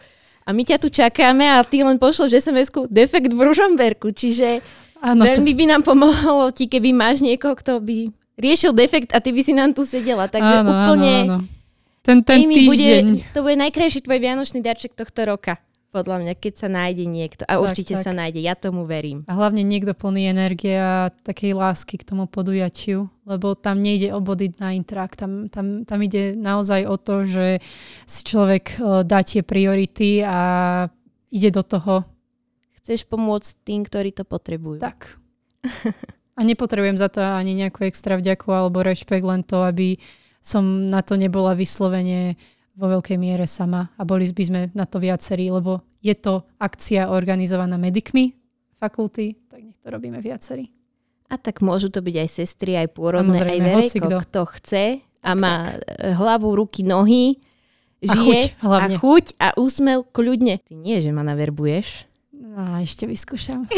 a 0.48 0.50
my 0.50 0.62
ťa 0.64 0.80
tu 0.80 0.88
čakáme 0.88 1.44
a 1.44 1.60
ty 1.60 1.84
len 1.84 2.00
pošleš 2.00 2.40
SMS-ku 2.40 2.88
defekt 2.88 3.36
v 3.36 3.40
Ružomberku, 3.44 4.16
čiže 4.16 4.64
Áno, 4.98 5.22
veľmi 5.28 5.52
by 5.52 5.64
nám 5.68 5.82
pomohlo 5.84 6.48
ti, 6.50 6.64
keby 6.66 6.96
máš 6.96 7.20
niekoho, 7.20 7.52
kto 7.52 7.78
by 7.78 8.08
riešil 8.40 8.72
defekt 8.72 9.12
a 9.12 9.20
ty 9.20 9.30
by 9.30 9.44
si 9.44 9.52
nám 9.52 9.76
tu 9.76 9.84
sedela. 9.84 10.24
Takže 10.26 10.64
áno, 10.64 10.70
úplne 10.72 11.12
áno, 11.12 11.36
áno. 11.36 11.38
Ten, 12.00 12.24
ten 12.24 12.48
Amy 12.48 12.64
bude, 12.64 12.80
týždeň. 12.80 13.36
to 13.36 13.44
bude 13.44 13.60
najkrajší 13.60 14.00
tvoj 14.00 14.16
vianočný 14.16 14.64
darček 14.64 14.96
tohto 14.96 15.28
roka. 15.28 15.60
Podľa 15.88 16.24
mňa, 16.24 16.32
keď 16.36 16.52
sa 16.56 16.68
nájde 16.68 17.04
niekto. 17.04 17.42
A 17.48 17.56
Tak, 17.56 17.60
určite 17.64 17.94
tak. 17.96 18.04
sa 18.04 18.12
nájde, 18.16 18.40
ja 18.40 18.56
tomu 18.56 18.84
verím. 18.88 19.24
A 19.28 19.36
hlavne 19.36 19.60
niekto 19.64 19.92
plný 19.92 20.28
energie 20.28 20.76
a 20.76 21.12
takej 21.24 21.56
lásky 21.56 22.00
k 22.00 22.04
tomu 22.04 22.24
podujatiu, 22.28 23.08
lebo 23.28 23.52
tam 23.52 23.84
nejde 23.84 24.16
o 24.16 24.24
body 24.24 24.56
na 24.56 24.72
intrak, 24.72 25.20
tam, 25.20 25.52
tam, 25.52 25.84
tam 25.84 25.98
ide 26.00 26.32
naozaj 26.32 26.88
o 26.88 26.96
to, 26.96 27.28
že 27.28 27.60
si 28.08 28.20
človek 28.24 28.64
eh, 28.80 29.04
dá 29.04 29.20
tie 29.20 29.44
priority 29.44 30.24
a 30.24 30.38
ide 31.28 31.52
do 31.52 31.60
toho 31.60 32.08
Chceš 32.88 33.04
pomôcť 33.04 33.68
tým, 33.68 33.84
ktorí 33.84 34.16
to 34.16 34.24
potrebujú. 34.24 34.80
tak. 34.80 35.20
A 36.38 36.40
nepotrebujem 36.40 36.96
za 36.96 37.12
to 37.12 37.20
ani 37.20 37.52
nejakú 37.52 37.84
extra 37.84 38.16
vďaku 38.16 38.48
alebo 38.48 38.80
rešpekt, 38.80 39.26
len 39.28 39.44
to, 39.44 39.60
aby 39.60 40.00
som 40.40 40.88
na 40.88 41.04
to 41.04 41.20
nebola 41.20 41.52
vyslovene 41.52 42.40
vo 42.72 42.88
veľkej 42.88 43.20
miere 43.20 43.44
sama 43.44 43.92
a 43.98 44.08
boli 44.08 44.30
by 44.32 44.44
sme 44.46 44.60
na 44.72 44.88
to 44.88 45.04
viacerí, 45.04 45.52
lebo 45.52 45.84
je 46.00 46.16
to 46.16 46.48
akcia 46.56 47.12
organizovaná 47.12 47.76
medikmi 47.76 48.38
fakulty, 48.80 49.36
tak 49.52 49.66
nech 49.68 49.76
to 49.76 49.92
robíme 49.92 50.16
viacerí. 50.22 50.77
A 51.28 51.36
tak 51.36 51.60
môžu 51.60 51.92
to 51.92 52.00
byť 52.00 52.16
aj 52.24 52.28
sestry, 52.32 52.72
aj 52.80 52.88
pôrodné, 52.96 53.36
aj 53.36 53.44
Samozrejme, 53.44 53.68
verejko, 53.68 53.84
hocikto. 53.84 54.16
kto 54.24 54.40
chce 54.56 54.84
a 55.20 55.30
má 55.36 55.76
e, 55.76 56.16
hlavu, 56.16 56.56
ruky, 56.56 56.80
nohy, 56.80 57.36
A 58.00 58.16
žije 58.16 58.40
chuť 58.56 58.64
hlavne. 58.64 58.94
a 58.96 58.98
chuť 58.98 59.24
a 59.36 59.48
úsmev 59.60 59.98
kľudne. 60.08 60.56
Ty 60.56 60.72
nie, 60.72 60.96
že 61.04 61.12
ma 61.12 61.20
naverbuješ. 61.20 62.08
A 62.56 62.80
ešte 62.80 63.04
vyskúšam. 63.04 63.68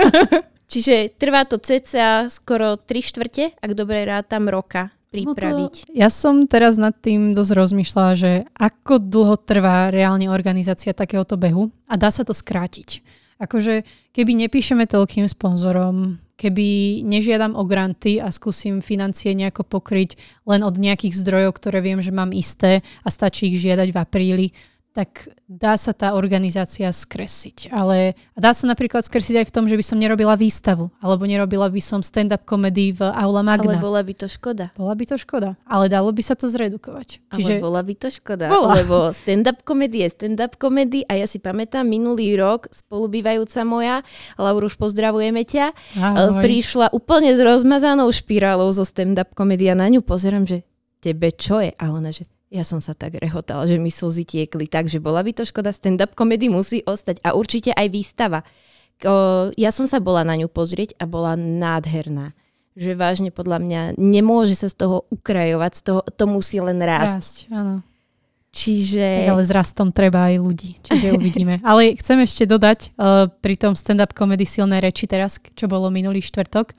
Čiže 0.72 1.14
trvá 1.14 1.46
to 1.46 1.62
cca 1.62 2.26
skoro 2.26 2.74
3 2.74 2.90
štvrte, 2.98 3.54
ak 3.54 3.70
dobre 3.78 4.02
rátam, 4.02 4.50
roka 4.50 4.90
pripraviť. 5.14 5.74
No 5.86 5.86
to, 5.86 5.94
ja 5.94 6.10
som 6.10 6.50
teraz 6.50 6.74
nad 6.74 6.90
tým 6.90 7.30
dosť 7.30 7.52
rozmýšľala, 7.54 8.12
že 8.18 8.32
ako 8.58 8.98
dlho 8.98 9.36
trvá 9.38 9.94
reálne 9.94 10.26
organizácia 10.26 10.90
takéhoto 10.90 11.38
behu 11.38 11.70
a 11.86 11.94
dá 11.94 12.10
sa 12.10 12.26
to 12.26 12.34
skrátiť. 12.34 13.00
Akože 13.36 13.84
keby 14.16 14.32
nepíšeme 14.46 14.88
toľkým 14.88 15.28
sponzorom, 15.28 16.16
keby 16.40 17.00
nežiadam 17.04 17.56
o 17.56 17.64
granty 17.68 18.16
a 18.20 18.32
skúsim 18.32 18.80
financie 18.80 19.32
nejako 19.36 19.64
pokryť 19.64 20.16
len 20.48 20.64
od 20.64 20.76
nejakých 20.76 21.16
zdrojov, 21.20 21.56
ktoré 21.60 21.84
viem, 21.84 22.00
že 22.00 22.12
mám 22.12 22.32
isté 22.32 22.80
a 23.04 23.08
stačí 23.12 23.52
ich 23.52 23.60
žiadať 23.60 23.88
v 23.92 23.98
apríli, 24.00 24.46
tak 24.96 25.28
dá 25.44 25.76
sa 25.76 25.92
tá 25.92 26.16
organizácia 26.16 26.88
skresiť. 26.88 27.68
Ale 27.68 28.16
dá 28.32 28.56
sa 28.56 28.64
napríklad 28.64 29.04
skresiť 29.04 29.44
aj 29.44 29.46
v 29.52 29.52
tom, 29.52 29.68
že 29.68 29.76
by 29.76 29.84
som 29.84 30.00
nerobila 30.00 30.40
výstavu, 30.40 30.88
alebo 31.04 31.28
nerobila 31.28 31.68
by 31.68 31.84
som 31.84 32.00
stand-up 32.00 32.48
komedy 32.48 32.96
v 32.96 33.04
Aula 33.04 33.44
Magna. 33.44 33.76
Ale 33.76 33.84
bola 33.84 34.00
by 34.00 34.16
to 34.16 34.24
škoda. 34.24 34.72
Bola 34.72 34.96
by 34.96 35.04
to 35.04 35.20
škoda, 35.20 35.60
ale 35.68 35.92
dalo 35.92 36.08
by 36.16 36.22
sa 36.24 36.32
to 36.32 36.48
zredukovať. 36.48 37.20
Čiže... 37.28 37.60
Ale 37.60 37.68
bola 37.68 37.84
by 37.84 37.94
to 38.00 38.08
škoda, 38.08 38.48
Bola. 38.48 38.72
lebo 38.80 39.12
stand-up 39.12 39.68
komedy 39.68 40.00
je 40.00 40.16
stand-up 40.16 40.56
komedy 40.56 41.04
a 41.04 41.20
ja 41.20 41.28
si 41.28 41.44
pamätám 41.44 41.84
minulý 41.84 42.32
rok 42.40 42.72
spolubývajúca 42.72 43.68
moja, 43.68 44.00
Lauruš, 44.40 44.80
pozdravujeme 44.80 45.44
ťa, 45.44 45.76
Ahoj. 46.00 46.40
e, 46.40 46.48
prišla 46.48 46.88
úplne 46.96 47.36
s 47.36 47.40
rozmazanou 47.44 48.08
špirálou 48.08 48.72
zo 48.72 48.88
stand-up 48.88 49.36
komedy 49.36 49.68
a 49.68 49.76
na 49.76 49.92
ňu 49.92 50.00
pozerám, 50.00 50.48
že 50.48 50.64
tebe 51.04 51.36
čo 51.36 51.60
je? 51.60 51.76
A 51.76 51.92
ona, 51.92 52.08
že 52.08 52.24
ja 52.46 52.62
som 52.62 52.78
sa 52.78 52.94
tak 52.94 53.18
rehotala, 53.18 53.66
že 53.66 53.76
mi 53.76 53.90
slzy 53.90 54.22
tiekli, 54.22 54.70
takže 54.70 55.02
bola 55.02 55.26
by 55.26 55.34
to 55.34 55.42
škoda, 55.42 55.74
stand-up 55.74 56.14
komedy 56.14 56.46
musí 56.46 56.86
ostať 56.86 57.18
a 57.26 57.34
určite 57.34 57.74
aj 57.74 57.86
výstava. 57.90 58.46
O, 59.02 59.50
ja 59.58 59.74
som 59.74 59.90
sa 59.90 59.98
bola 59.98 60.22
na 60.22 60.38
ňu 60.38 60.46
pozrieť 60.46 60.94
a 60.96 61.04
bola 61.10 61.34
nádherná. 61.34 62.32
Že 62.76 62.92
vážne 62.94 63.30
podľa 63.32 63.58
mňa 63.60 63.80
nemôže 63.98 64.54
sa 64.54 64.70
z 64.70 64.78
toho 64.78 65.08
ukrajovať, 65.10 65.72
z 65.74 65.82
toho, 65.82 66.00
to 66.06 66.24
musí 66.30 66.62
len 66.62 66.78
rásť. 66.78 67.16
Rásť, 67.18 67.36
áno. 67.50 67.76
Čiže... 68.56 69.28
Ale 69.28 69.44
s 69.44 69.52
rastom 69.52 69.92
treba 69.92 70.32
aj 70.32 70.40
ľudí, 70.40 70.80
čiže 70.80 71.12
uvidíme. 71.12 71.60
Ale 71.68 71.92
chcem 72.00 72.24
ešte 72.24 72.48
dodať 72.48 72.96
uh, 72.96 73.28
pri 73.28 73.60
tom 73.60 73.76
stand-up 73.76 74.16
komedy 74.16 74.48
silné 74.48 74.80
reči 74.80 75.04
teraz, 75.04 75.36
čo 75.52 75.68
bolo 75.68 75.92
minulý 75.92 76.24
štvrtok, 76.24 76.72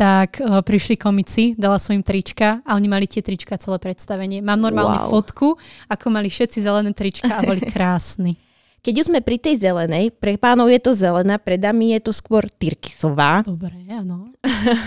tak 0.00 0.40
uh, 0.40 0.64
prišli 0.64 0.96
komici, 0.96 1.52
dala 1.60 1.76
som 1.76 1.92
im 1.92 2.00
trička 2.00 2.64
a 2.64 2.72
oni 2.72 2.88
mali 2.88 3.04
tie 3.04 3.20
trička 3.20 3.60
celé 3.60 3.76
predstavenie. 3.76 4.40
Mám 4.40 4.64
normálne 4.64 4.96
wow. 5.04 5.12
fotku, 5.12 5.60
ako 5.92 6.06
mali 6.08 6.32
všetci 6.32 6.64
zelené 6.64 6.96
trička 6.96 7.28
a 7.28 7.44
boli 7.44 7.60
krásni. 7.76 8.40
Keď 8.80 8.94
už 8.96 9.12
sme 9.12 9.20
pri 9.20 9.36
tej 9.36 9.60
zelenej, 9.60 10.08
pre 10.16 10.40
pánov 10.40 10.72
je 10.72 10.80
to 10.80 10.96
zelená, 10.96 11.36
pre 11.36 11.60
dámy 11.60 11.92
je 12.00 12.08
to 12.08 12.16
skôr 12.16 12.48
tyrkisová. 12.48 13.44
Dobre, 13.44 13.76
áno. 13.92 14.32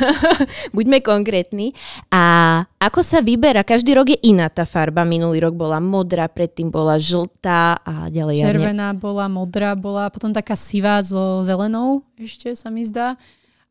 Buďme 0.74 0.98
konkrétni. 1.06 1.78
A 2.10 2.58
ako 2.82 3.06
sa 3.06 3.22
vyberá? 3.22 3.62
Každý 3.62 3.94
rok 3.94 4.10
je 4.10 4.18
iná 4.26 4.50
tá 4.50 4.66
farba. 4.66 5.06
Minulý 5.06 5.46
rok 5.46 5.54
bola 5.54 5.78
modrá, 5.78 6.26
predtým 6.26 6.74
bola 6.74 6.98
žltá 6.98 7.86
a 7.86 8.10
ďalej. 8.10 8.42
Červená 8.42 8.98
ja 8.98 8.98
bola, 8.98 9.30
modrá 9.30 9.78
bola, 9.78 10.10
potom 10.10 10.34
taká 10.34 10.58
sivá 10.58 10.98
so 11.06 11.46
zelenou 11.46 12.02
ešte 12.18 12.58
sa 12.58 12.74
mi 12.74 12.82
zdá. 12.90 13.14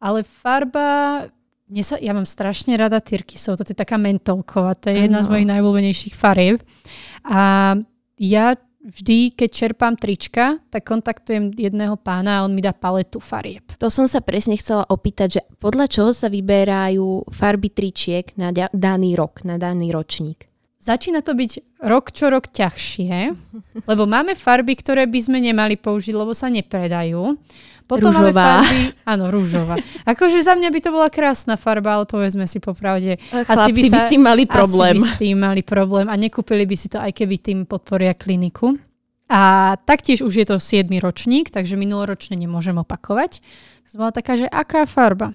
Ale 0.03 0.27
farba 0.27 1.31
sa, 1.81 1.97
ja 1.97 2.13
mám 2.13 2.29
strašne 2.29 2.77
rada 2.77 3.01
tyrkisov, 3.01 3.57
to 3.57 3.65
je 3.65 3.79
taká 3.79 3.97
mentolková, 3.97 4.77
to 4.77 4.93
je 4.93 5.09
jedna 5.09 5.23
ano. 5.23 5.25
z 5.25 5.31
mojich 5.33 5.49
najobľúbenejších 5.49 6.15
farieb. 6.19 6.61
A 7.25 7.73
ja 8.21 8.59
vždy, 8.83 9.33
keď 9.33 9.49
čerpám 9.49 9.95
trička, 9.95 10.59
tak 10.69 10.85
kontaktujem 10.85 11.55
jedného 11.55 11.95
pána 11.97 12.43
a 12.43 12.45
on 12.45 12.53
mi 12.53 12.61
dá 12.61 12.75
paletu 12.75 13.23
farieb. 13.23 13.63
To 13.79 13.89
som 13.89 14.11
sa 14.11 14.21
presne 14.21 14.59
chcela 14.59 14.85
opýtať, 14.91 15.29
že 15.39 15.43
podľa 15.63 15.87
čoho 15.89 16.11
sa 16.11 16.27
vyberajú 16.27 17.31
farby 17.31 17.71
tričiek 17.71 18.35
na 18.35 18.51
daný 18.53 19.15
rok, 19.15 19.47
na 19.47 19.57
daný 19.57 19.95
ročník? 19.95 20.51
Začína 20.83 21.23
to 21.23 21.39
byť 21.39 21.79
rok 21.87 22.11
čo 22.11 22.27
rok 22.27 22.51
ťažšie, 22.51 23.15
lebo 23.91 24.03
máme 24.03 24.35
farby, 24.35 24.75
ktoré 24.75 25.07
by 25.07 25.21
sme 25.23 25.39
nemali 25.39 25.79
použiť, 25.79 26.11
lebo 26.11 26.35
sa 26.35 26.51
nepredajú. 26.51 27.39
Potom 27.93 28.09
rúžová. 28.09 28.33
máme 28.33 28.65
farby, 28.65 28.81
áno, 29.05 29.25
rúžová. 29.29 29.75
Akože 30.09 30.41
za 30.41 30.57
mňa 30.57 30.69
by 30.73 30.81
to 30.81 30.91
bola 30.91 31.09
krásna 31.13 31.61
farba, 31.61 32.01
ale 32.01 32.09
povedzme 32.09 32.49
si 32.49 32.57
popravde. 32.57 33.21
Chlapci 33.29 33.53
asi 33.53 33.71
by, 33.77 33.83
sa, 33.85 33.93
by 33.93 33.99
s 34.01 34.07
tým 34.09 34.23
mali 34.25 34.45
problém. 34.49 34.97
Asi 34.97 35.05
by 35.05 35.09
s 35.09 35.13
tým 35.21 35.37
mali 35.37 35.63
problém 35.63 36.07
a 36.09 36.15
nekúpili 36.17 36.65
by 36.65 36.77
si 36.81 36.89
to, 36.89 36.97
aj 36.97 37.13
keby 37.13 37.37
tým 37.37 37.59
podporia 37.69 38.17
kliniku. 38.17 38.81
A 39.33 39.75
taktiež 39.89 40.21
už 40.21 40.45
je 40.45 40.47
to 40.49 40.61
7. 40.61 40.89
ročník, 41.01 41.49
takže 41.49 41.77
minuloročne 41.77 42.37
nemôžem 42.37 42.77
opakovať. 42.77 43.41
To 43.93 44.05
bola 44.05 44.13
taká, 44.13 44.37
že 44.37 44.45
aká 44.49 44.85
farba? 44.85 45.33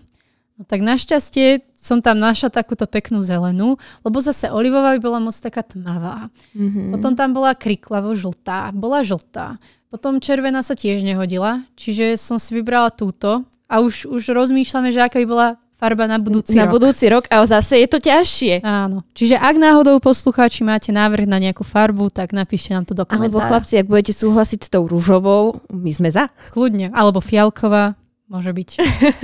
No 0.57 0.65
tak 0.65 0.81
našťastie 0.81 1.61
som 1.77 2.01
tam 2.01 2.17
našla 2.17 2.49
takúto 2.49 2.89
peknú 2.89 3.21
zelenú, 3.21 3.77
lebo 4.01 4.17
zase 4.17 4.49
olivová 4.49 4.97
by 4.97 4.99
bola 5.05 5.19
moc 5.21 5.37
taká 5.37 5.61
tmavá. 5.61 6.33
Mm-hmm. 6.57 6.89
Potom 6.97 7.13
tam 7.13 7.29
bola 7.37 7.53
kriklavo 7.53 8.17
žltá, 8.17 8.73
bola 8.73 9.05
žltá. 9.05 9.61
Potom 9.93 10.17
červená 10.17 10.65
sa 10.65 10.73
tiež 10.73 11.05
nehodila, 11.05 11.61
čiže 11.77 12.17
som 12.17 12.41
si 12.41 12.57
vybrala 12.57 12.89
túto 12.89 13.45
a 13.69 13.79
už, 13.85 14.09
už 14.09 14.33
rozmýšľame, 14.33 14.89
že 14.89 15.05
aká 15.05 15.21
by 15.21 15.27
bola 15.29 15.47
farba 15.77 16.09
na 16.09 16.17
budúci 16.17 16.57
na 16.57 16.65
rok. 16.65 16.67
Na 16.67 16.73
budúci 16.73 17.05
rok, 17.05 17.29
ale 17.29 17.45
zase 17.45 17.85
je 17.85 17.87
to 17.87 18.01
ťažšie. 18.01 18.65
Áno. 18.65 19.05
Čiže 19.13 19.37
ak 19.37 19.55
náhodou 19.61 20.01
poslucháči 20.01 20.65
máte 20.65 20.89
návrh 20.89 21.29
na 21.29 21.37
nejakú 21.37 21.61
farbu, 21.61 22.09
tak 22.09 22.33
napíšte 22.33 22.73
nám 22.73 22.89
to 22.89 22.97
do 22.97 23.05
komentára. 23.05 23.29
Alebo 23.29 23.37
chlapci, 23.45 23.77
ak 23.77 23.85
budete 23.85 24.11
súhlasiť 24.17 24.59
s 24.65 24.69
tou 24.73 24.89
rúžovou, 24.89 25.61
my 25.69 25.91
sme 25.93 26.09
za. 26.09 26.33
Kľudne. 26.49 26.89
Alebo 26.97 27.21
fialková. 27.21 27.93
Môže 28.27 28.51
byť. 28.51 28.69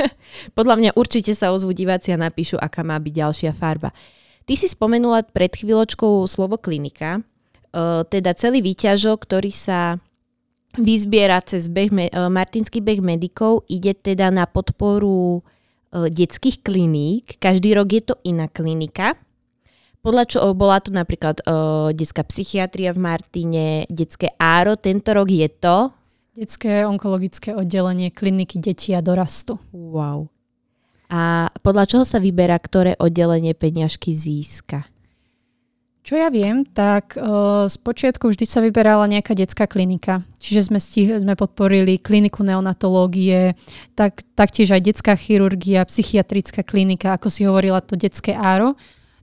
Podľa 0.58 0.76
mňa 0.80 0.92
určite 0.96 1.36
sa 1.36 1.52
ozvú 1.52 1.76
diváci 1.76 2.16
a 2.16 2.18
napíšu, 2.18 2.56
aká 2.56 2.88
má 2.88 2.96
byť 2.96 3.14
ďalšia 3.14 3.52
farba. 3.52 3.92
Ty 4.48 4.54
si 4.56 4.68
spomenula 4.72 5.28
pred 5.28 5.52
chvíľočkou 5.52 6.24
slovo 6.28 6.56
klinika, 6.56 7.20
uh, 7.20 8.08
teda 8.08 8.32
celý 8.36 8.64
výťažok, 8.64 9.28
ktorý 9.28 9.52
sa 9.52 10.00
vyzbiera 10.80 11.44
cez 11.44 11.68
beh, 11.68 11.92
uh, 11.92 12.32
Martinský 12.32 12.80
beh 12.80 13.04
medikov, 13.04 13.68
ide 13.68 13.92
teda 13.92 14.32
na 14.32 14.48
podporu 14.48 15.40
uh, 15.40 16.08
detských 16.08 16.64
kliník. 16.64 17.40
Každý 17.44 17.76
rok 17.76 17.88
je 17.92 18.04
to 18.08 18.16
iná 18.24 18.48
klinika. 18.48 19.20
Podľa 20.04 20.24
čo 20.28 20.40
bola 20.52 20.84
to 20.84 20.92
napríklad 20.92 21.40
detská 21.96 22.28
psychiatria 22.28 22.92
v 22.92 23.00
Martine, 23.00 23.88
detské 23.88 24.36
áro, 24.36 24.76
tento 24.76 25.16
rok 25.16 25.32
je 25.32 25.48
to 25.48 25.96
Detské 26.34 26.82
onkologické 26.82 27.54
oddelenie 27.54 28.10
kliniky 28.10 28.58
detí 28.58 28.90
a 28.98 29.06
dorastu. 29.06 29.62
Wow. 29.70 30.34
A 31.14 31.54
podľa 31.62 31.86
čoho 31.86 32.06
sa 32.10 32.18
vyberá, 32.18 32.58
ktoré 32.58 32.98
oddelenie 32.98 33.54
peňažky 33.54 34.18
získa? 34.18 34.90
Čo 36.02 36.18
ja 36.18 36.34
viem, 36.34 36.66
tak 36.66 37.16
uh, 37.22 37.70
z 37.70 37.78
počiatku 37.80 38.34
vždy 38.34 38.50
sa 38.50 38.66
vyberala 38.66 39.06
nejaká 39.06 39.38
detská 39.38 39.70
klinika. 39.70 40.26
Čiže 40.42 40.74
sme, 40.74 40.82
stih- 40.82 41.22
sme 41.22 41.38
podporili 41.38 42.02
kliniku 42.02 42.42
neonatológie, 42.42 43.54
tak, 43.94 44.26
taktiež 44.34 44.74
aj 44.74 44.90
detská 44.90 45.14
chirurgia, 45.14 45.86
psychiatrická 45.86 46.66
klinika, 46.66 47.14
ako 47.14 47.30
si 47.30 47.46
hovorila 47.46 47.78
to 47.80 47.94
detské 47.94 48.34
áro. 48.34 48.74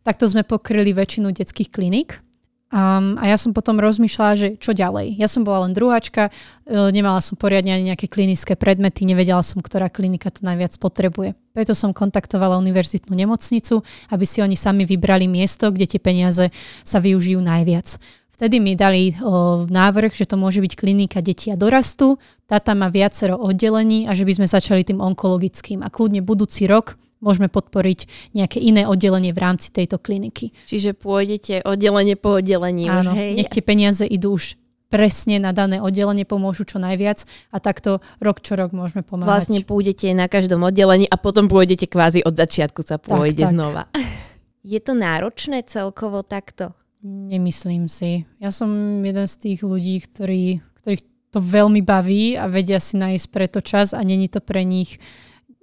Takto 0.07 0.31
sme 0.31 0.47
pokryli 0.47 0.95
väčšinu 0.95 1.35
detských 1.35 1.75
klinik. 1.75 2.23
Um, 2.71 3.19
a 3.19 3.27
ja 3.27 3.35
som 3.35 3.51
potom 3.51 3.83
rozmýšľala, 3.83 4.33
že 4.39 4.49
čo 4.63 4.71
ďalej. 4.71 5.19
Ja 5.19 5.27
som 5.27 5.43
bola 5.43 5.67
len 5.67 5.75
druháčka, 5.75 6.31
uh, 6.31 6.95
nemala 6.95 7.19
som 7.19 7.35
poriadne 7.35 7.75
ani 7.75 7.91
nejaké 7.91 8.07
klinické 8.07 8.55
predmety, 8.55 9.03
nevedela 9.03 9.43
som, 9.43 9.59
ktorá 9.59 9.91
klinika 9.91 10.31
to 10.31 10.47
najviac 10.47 10.79
potrebuje. 10.79 11.35
Preto 11.51 11.75
som 11.75 11.91
kontaktovala 11.91 12.63
univerzitnú 12.63 13.11
nemocnicu, 13.11 13.83
aby 14.15 14.23
si 14.23 14.39
oni 14.39 14.55
sami 14.55 14.87
vybrali 14.87 15.27
miesto, 15.27 15.67
kde 15.75 15.91
tie 15.91 15.99
peniaze 15.99 16.55
sa 16.87 17.03
využijú 17.03 17.43
najviac. 17.43 17.99
Vtedy 18.41 18.57
mi 18.57 18.79
dali 18.79 19.13
o, 19.21 19.67
návrh, 19.69 20.17
že 20.17 20.25
to 20.25 20.41
môže 20.41 20.65
byť 20.65 20.73
klinika 20.73 21.21
detí 21.21 21.53
a 21.53 21.61
dorastu, 21.61 22.17
tá 22.49 22.57
tam 22.57 22.81
má 22.81 22.89
viacero 22.89 23.37
oddelení 23.37 24.09
a 24.09 24.17
že 24.17 24.25
by 24.25 24.41
sme 24.41 24.47
začali 24.49 24.81
tým 24.81 24.97
onkologickým. 24.97 25.85
A 25.85 25.93
kľudne 25.93 26.25
budúci 26.25 26.65
rok 26.65 26.97
môžeme 27.21 27.53
podporiť 27.53 28.33
nejaké 28.35 28.59
iné 28.59 28.89
oddelenie 28.89 29.31
v 29.31 29.41
rámci 29.41 29.71
tejto 29.71 30.01
kliniky. 30.01 30.53
Čiže 30.67 30.97
pôjdete 30.97 31.63
oddelenie 31.63 32.17
po 32.17 32.41
oddelení 32.41 32.89
Áno, 32.89 33.13
už, 33.13 33.17
hej? 33.17 33.33
nech 33.37 33.53
tie 33.53 33.63
peniaze 33.63 34.05
idú 34.09 34.37
už 34.37 34.57
presne 34.91 35.39
na 35.39 35.55
dané 35.55 35.79
oddelenie, 35.79 36.27
pomôžu 36.27 36.67
čo 36.67 36.83
najviac 36.83 37.23
a 37.55 37.63
takto 37.63 38.03
rok 38.19 38.43
čo 38.43 38.59
rok 38.59 38.75
môžeme 38.75 39.07
pomáhať. 39.07 39.31
Vlastne 39.31 39.61
pôjdete 39.63 40.11
na 40.11 40.27
každom 40.27 40.67
oddelení 40.67 41.07
a 41.07 41.15
potom 41.15 41.47
pôjdete 41.47 41.87
kvázi 41.87 42.27
od 42.27 42.35
začiatku 42.35 42.83
sa 42.83 42.99
pôjde 42.99 43.47
tak, 43.47 43.49
tak. 43.49 43.55
znova. 43.55 43.83
Je 44.75 44.77
to 44.83 44.93
náročné 44.93 45.65
celkovo 45.65 46.21
takto? 46.21 46.77
Nemyslím 47.01 47.89
si. 47.89 48.29
Ja 48.45 48.53
som 48.53 49.01
jeden 49.01 49.25
z 49.25 49.35
tých 49.41 49.65
ľudí, 49.65 50.05
ktorí, 50.05 50.61
ktorých 50.85 51.03
to 51.33 51.41
veľmi 51.41 51.81
baví 51.81 52.37
a 52.37 52.45
vedia 52.51 52.77
si 52.77 53.01
nájsť 53.01 53.27
preto 53.33 53.65
čas 53.65 53.97
a 53.97 54.05
není 54.05 54.29
to 54.29 54.45
pre 54.45 54.67
nich 54.67 55.01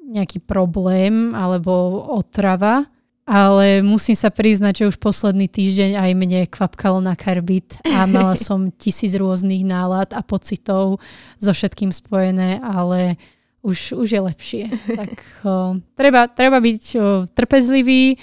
nejaký 0.08 0.39
problém 0.39 1.36
alebo 1.36 2.08
otrava, 2.15 2.88
ale 3.28 3.84
musím 3.84 4.15
sa 4.15 4.32
priznať, 4.32 4.74
že 4.82 4.89
už 4.96 5.04
posledný 5.04 5.52
týždeň 5.52 6.00
aj 6.00 6.12
mne 6.15 6.39
kvapkalo 6.48 7.04
na 7.04 7.12
karbit 7.20 7.76
a 7.84 8.08
mala 8.10 8.39
som 8.39 8.72
tisíc 8.72 9.12
rôznych 9.20 9.67
nálad 9.67 10.15
a 10.15 10.24
pocitov 10.24 11.04
so 11.36 11.52
všetkým 11.52 11.91
spojené, 11.91 12.63
ale 12.63 13.20
už, 13.67 14.00
už 14.00 14.08
je 14.08 14.22
lepšie. 14.24 14.63
Tak 15.04 15.12
o, 15.43 15.78
treba, 16.00 16.32
treba 16.32 16.63
byť 16.63 16.84
o, 16.96 17.00
trpezlivý, 17.28 18.15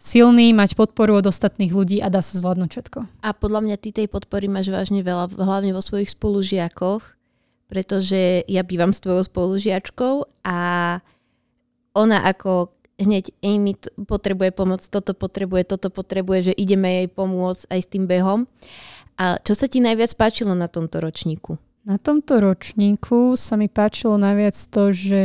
silný, 0.00 0.50
mať 0.50 0.74
podporu 0.74 1.22
od 1.22 1.30
ostatných 1.30 1.70
ľudí 1.70 2.02
a 2.02 2.10
dá 2.10 2.18
sa 2.18 2.34
zvládnuť 2.34 2.70
všetko. 2.74 2.98
A 3.22 3.30
podľa 3.30 3.60
mňa 3.62 3.76
ty 3.78 3.94
tej 3.94 4.10
podpory 4.10 4.50
máš 4.50 4.72
vážne 4.72 5.04
veľa, 5.06 5.30
hlavne 5.38 5.70
vo 5.70 5.84
svojich 5.84 6.10
spolužiakoch, 6.10 7.04
pretože 7.70 8.42
ja 8.50 8.66
bývam 8.66 8.90
s 8.90 8.98
tvojou 8.98 9.22
spolužiačkou 9.22 10.42
a 10.42 10.58
ona 11.94 12.22
ako 12.26 12.74
hneď 13.00 13.32
Amy 13.40 13.74
potrebuje 14.04 14.52
pomoc, 14.52 14.84
toto 14.84 15.16
potrebuje, 15.16 15.64
toto 15.64 15.88
potrebuje, 15.88 16.52
že 16.52 16.58
ideme 16.58 17.02
jej 17.02 17.08
pomôcť 17.08 17.64
aj 17.72 17.80
s 17.80 17.88
tým 17.88 18.04
behom. 18.04 18.44
A 19.16 19.40
čo 19.40 19.56
sa 19.56 19.68
ti 19.68 19.80
najviac 19.80 20.12
páčilo 20.16 20.52
na 20.52 20.68
tomto 20.68 21.00
ročníku? 21.00 21.56
Na 21.84 21.96
tomto 21.96 22.44
ročníku 22.44 23.36
sa 23.40 23.56
mi 23.56 23.72
páčilo 23.72 24.20
najviac 24.20 24.56
to, 24.68 24.92
že 24.92 25.22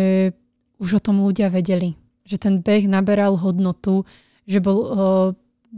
už 0.80 0.99
o 0.99 1.04
tom 1.04 1.19
ľudia 1.19 1.51
vedeli. 1.51 1.99
Že 2.23 2.38
ten 2.39 2.54
beh 2.63 2.88
naberal 2.88 3.36
hodnotu, 3.36 4.08
že 4.47 4.63
bol 4.63 4.78
uh, 4.80 4.89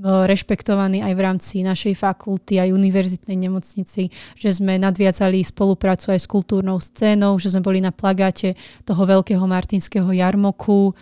rešpektovaní 0.03 1.01
aj 1.01 1.13
v 1.17 1.23
rámci 1.25 1.55
našej 1.65 1.97
fakulty, 1.97 2.61
aj 2.61 2.69
univerzitnej 2.69 3.33
nemocnici, 3.33 4.13
že 4.37 4.49
sme 4.53 4.77
nadviazali 4.77 5.41
spoluprácu 5.41 6.13
aj 6.13 6.19
s 6.21 6.27
kultúrnou 6.29 6.77
scénou, 6.77 7.41
že 7.41 7.49
sme 7.49 7.65
boli 7.65 7.81
na 7.81 7.89
plagáte 7.89 8.53
toho 8.85 9.01
veľkého 9.09 9.41
martinského 9.49 10.05
jarmoku, 10.13 10.93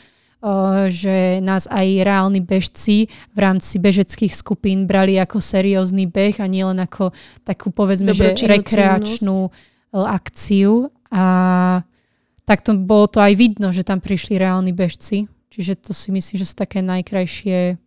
že 0.94 1.42
nás 1.42 1.66
aj 1.68 2.06
reálni 2.06 2.40
bežci 2.40 3.10
v 3.34 3.38
rámci 3.42 3.82
bežeckých 3.82 4.30
skupín 4.30 4.86
brali 4.86 5.18
ako 5.18 5.42
seriózny 5.42 6.06
beh 6.06 6.38
a 6.40 6.46
nielen 6.46 6.78
ako 6.80 7.12
takú 7.42 7.74
povedzme, 7.74 8.14
že 8.14 8.38
rekreačnú 8.38 9.50
akciu 9.92 10.94
a 11.10 11.26
tak 12.46 12.62
to 12.62 12.78
bolo 12.78 13.10
to 13.10 13.18
aj 13.20 13.34
vidno, 13.34 13.74
že 13.74 13.82
tam 13.82 13.98
prišli 13.98 14.38
reálni 14.38 14.70
bežci. 14.70 15.26
Čiže 15.50 15.82
to 15.82 15.92
si 15.98 16.14
myslím, 16.14 16.38
že 16.38 16.46
sú 16.46 16.54
také 16.54 16.86
najkrajšie 16.86 17.82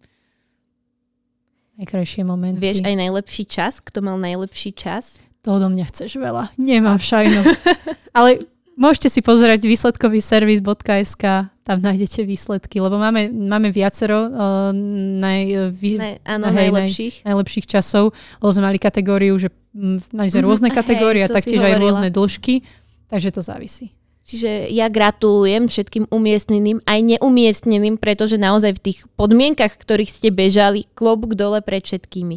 najkrajšie 1.78 2.22
momenty. 2.26 2.58
Vieš 2.58 2.78
aj 2.82 2.94
najlepší 2.98 3.44
čas? 3.46 3.78
Kto 3.78 4.02
mal 4.02 4.18
najlepší 4.18 4.74
čas? 4.74 5.22
To 5.46 5.62
do 5.62 5.70
mňa 5.70 5.86
chceš 5.88 6.18
veľa. 6.18 6.50
Nemám 6.58 6.98
šajnu. 6.98 7.40
Ale 8.18 8.42
môžete 8.74 9.08
si 9.14 9.20
pozerať 9.22 9.62
výsledkový 9.62 10.18
servis.sk, 10.18 11.24
tam 11.68 11.78
nájdete 11.84 12.24
výsledky, 12.24 12.80
lebo 12.80 12.96
máme, 12.96 13.28
máme 13.28 13.68
viacero 13.68 14.26
uh, 14.26 14.72
naj, 15.20 15.68
vy, 15.76 15.90
ne, 16.00 16.12
áno, 16.24 16.48
hej, 16.48 16.72
najlepších. 16.72 17.14
Naj, 17.22 17.28
najlepších 17.28 17.66
časov, 17.68 18.16
lebo 18.40 18.50
sme 18.50 18.72
mali 18.72 18.78
kategóriu, 18.80 19.36
že 19.36 19.52
mm, 19.76 20.16
mali 20.16 20.32
sme 20.32 20.40
mm-hmm, 20.40 20.48
rôzne 20.48 20.68
kategórie 20.72 21.22
a 21.22 21.28
taktiež 21.28 21.60
aj 21.60 21.76
rôzne 21.76 22.08
dĺžky, 22.08 22.64
takže 23.12 23.36
to 23.36 23.44
závisí. 23.44 23.92
Čiže 24.28 24.68
ja 24.68 24.92
gratulujem 24.92 25.72
všetkým 25.72 26.12
umiestneným, 26.12 26.84
aj 26.84 27.16
neumiestneným, 27.16 27.96
pretože 27.96 28.36
naozaj 28.36 28.76
v 28.76 28.84
tých 28.92 28.98
podmienkach, 29.16 29.72
v 29.72 29.80
ktorých 29.80 30.12
ste 30.12 30.28
bežali, 30.28 30.84
klobúk 30.92 31.32
dole 31.32 31.64
pred 31.64 31.80
všetkými. 31.80 32.36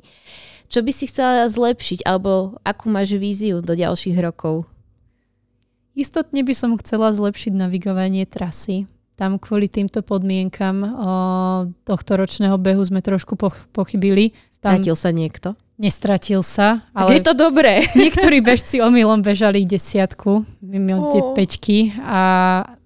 Čo 0.72 0.88
by 0.88 0.92
si 0.96 1.12
chcela 1.12 1.52
zlepšiť, 1.52 2.08
alebo 2.08 2.56
akú 2.64 2.88
máš 2.88 3.20
víziu 3.20 3.60
do 3.60 3.76
ďalších 3.76 4.16
rokov? 4.24 4.72
Istotne 5.92 6.48
by 6.48 6.54
som 6.56 6.80
chcela 6.80 7.12
zlepšiť 7.12 7.52
navigovanie 7.52 8.24
trasy. 8.24 8.88
Tam 9.20 9.36
kvôli 9.36 9.68
týmto 9.68 10.00
podmienkam 10.00 10.78
o, 10.80 10.88
tohto 11.84 12.16
ročného 12.16 12.56
behu 12.56 12.80
sme 12.88 13.04
trošku 13.04 13.36
poch- 13.36 13.68
pochybili. 13.76 14.32
Tam 14.64 14.80
Stratil 14.80 14.96
sa 14.96 15.12
niekto? 15.12 15.60
Nestratil 15.82 16.46
sa. 16.46 16.86
Ale 16.94 17.18
tak 17.18 17.18
je 17.18 17.24
to 17.26 17.34
dobré. 17.34 17.82
Niektorí 17.98 18.38
bežci 18.46 18.78
omylom 18.86 19.26
bežali 19.26 19.66
desiatku, 19.66 20.46
mimo 20.62 21.10
oh. 21.10 21.34
peťky 21.34 21.98
a 22.06 22.22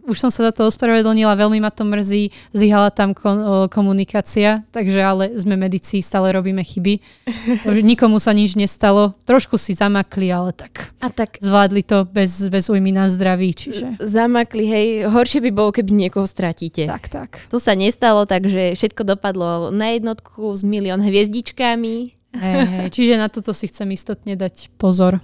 už 0.05 0.21
som 0.21 0.29
sa 0.29 0.49
za 0.49 0.51
to 0.53 0.69
ospravedlnila, 0.69 1.34
veľmi 1.34 1.58
ma 1.58 1.73
to 1.73 1.81
mrzí, 1.81 2.29
zlyhala 2.53 2.93
tam 2.93 3.17
kon, 3.17 3.65
komunikácia, 3.73 4.62
takže 4.69 5.01
ale 5.01 5.34
sme 5.34 5.58
medici, 5.58 5.99
stále 5.99 6.29
robíme 6.29 6.62
chyby. 6.62 7.01
Nikomu 7.89 8.21
sa 8.21 8.31
nič 8.31 8.53
nestalo, 8.53 9.17
trošku 9.25 9.58
si 9.58 9.73
zamakli, 9.73 10.29
ale 10.29 10.53
tak, 10.53 10.93
A 11.01 11.10
tak 11.10 11.41
zvládli 11.41 11.81
to 11.81 12.05
bez, 12.05 12.38
bez 12.53 12.69
újmy 12.69 12.93
na 12.93 13.10
zdraví. 13.10 13.51
Čiže... 13.58 13.97
Zamakli, 13.97 14.63
hej, 14.69 14.88
horšie 15.10 15.41
by 15.41 15.51
bolo, 15.51 15.73
keby 15.73 15.91
niekoho 16.08 16.29
stratíte. 16.29 16.86
Tak, 16.86 17.10
tak. 17.10 17.29
To 17.49 17.58
sa 17.58 17.73
nestalo, 17.73 18.29
takže 18.29 18.77
všetko 18.77 19.17
dopadlo 19.17 19.73
na 19.73 19.97
jednotku 19.97 20.53
s 20.53 20.62
milión 20.62 21.01
hviezdičkami. 21.01 22.14
Hej, 22.36 22.60
hej, 22.67 22.88
čiže 22.91 23.15
na 23.15 23.32
toto 23.32 23.56
si 23.56 23.71
chcem 23.71 23.88
istotne 23.95 24.36
dať 24.36 24.76
pozor. 24.76 25.24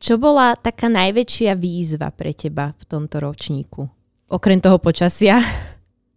Čo 0.00 0.20
bola 0.20 0.52
taká 0.56 0.92
najväčšia 0.92 1.56
výzva 1.56 2.12
pre 2.12 2.36
teba 2.36 2.76
v 2.76 2.84
tomto 2.84 3.20
ročníku? 3.24 3.88
Okrem 4.28 4.60
toho 4.60 4.76
počasia? 4.76 5.40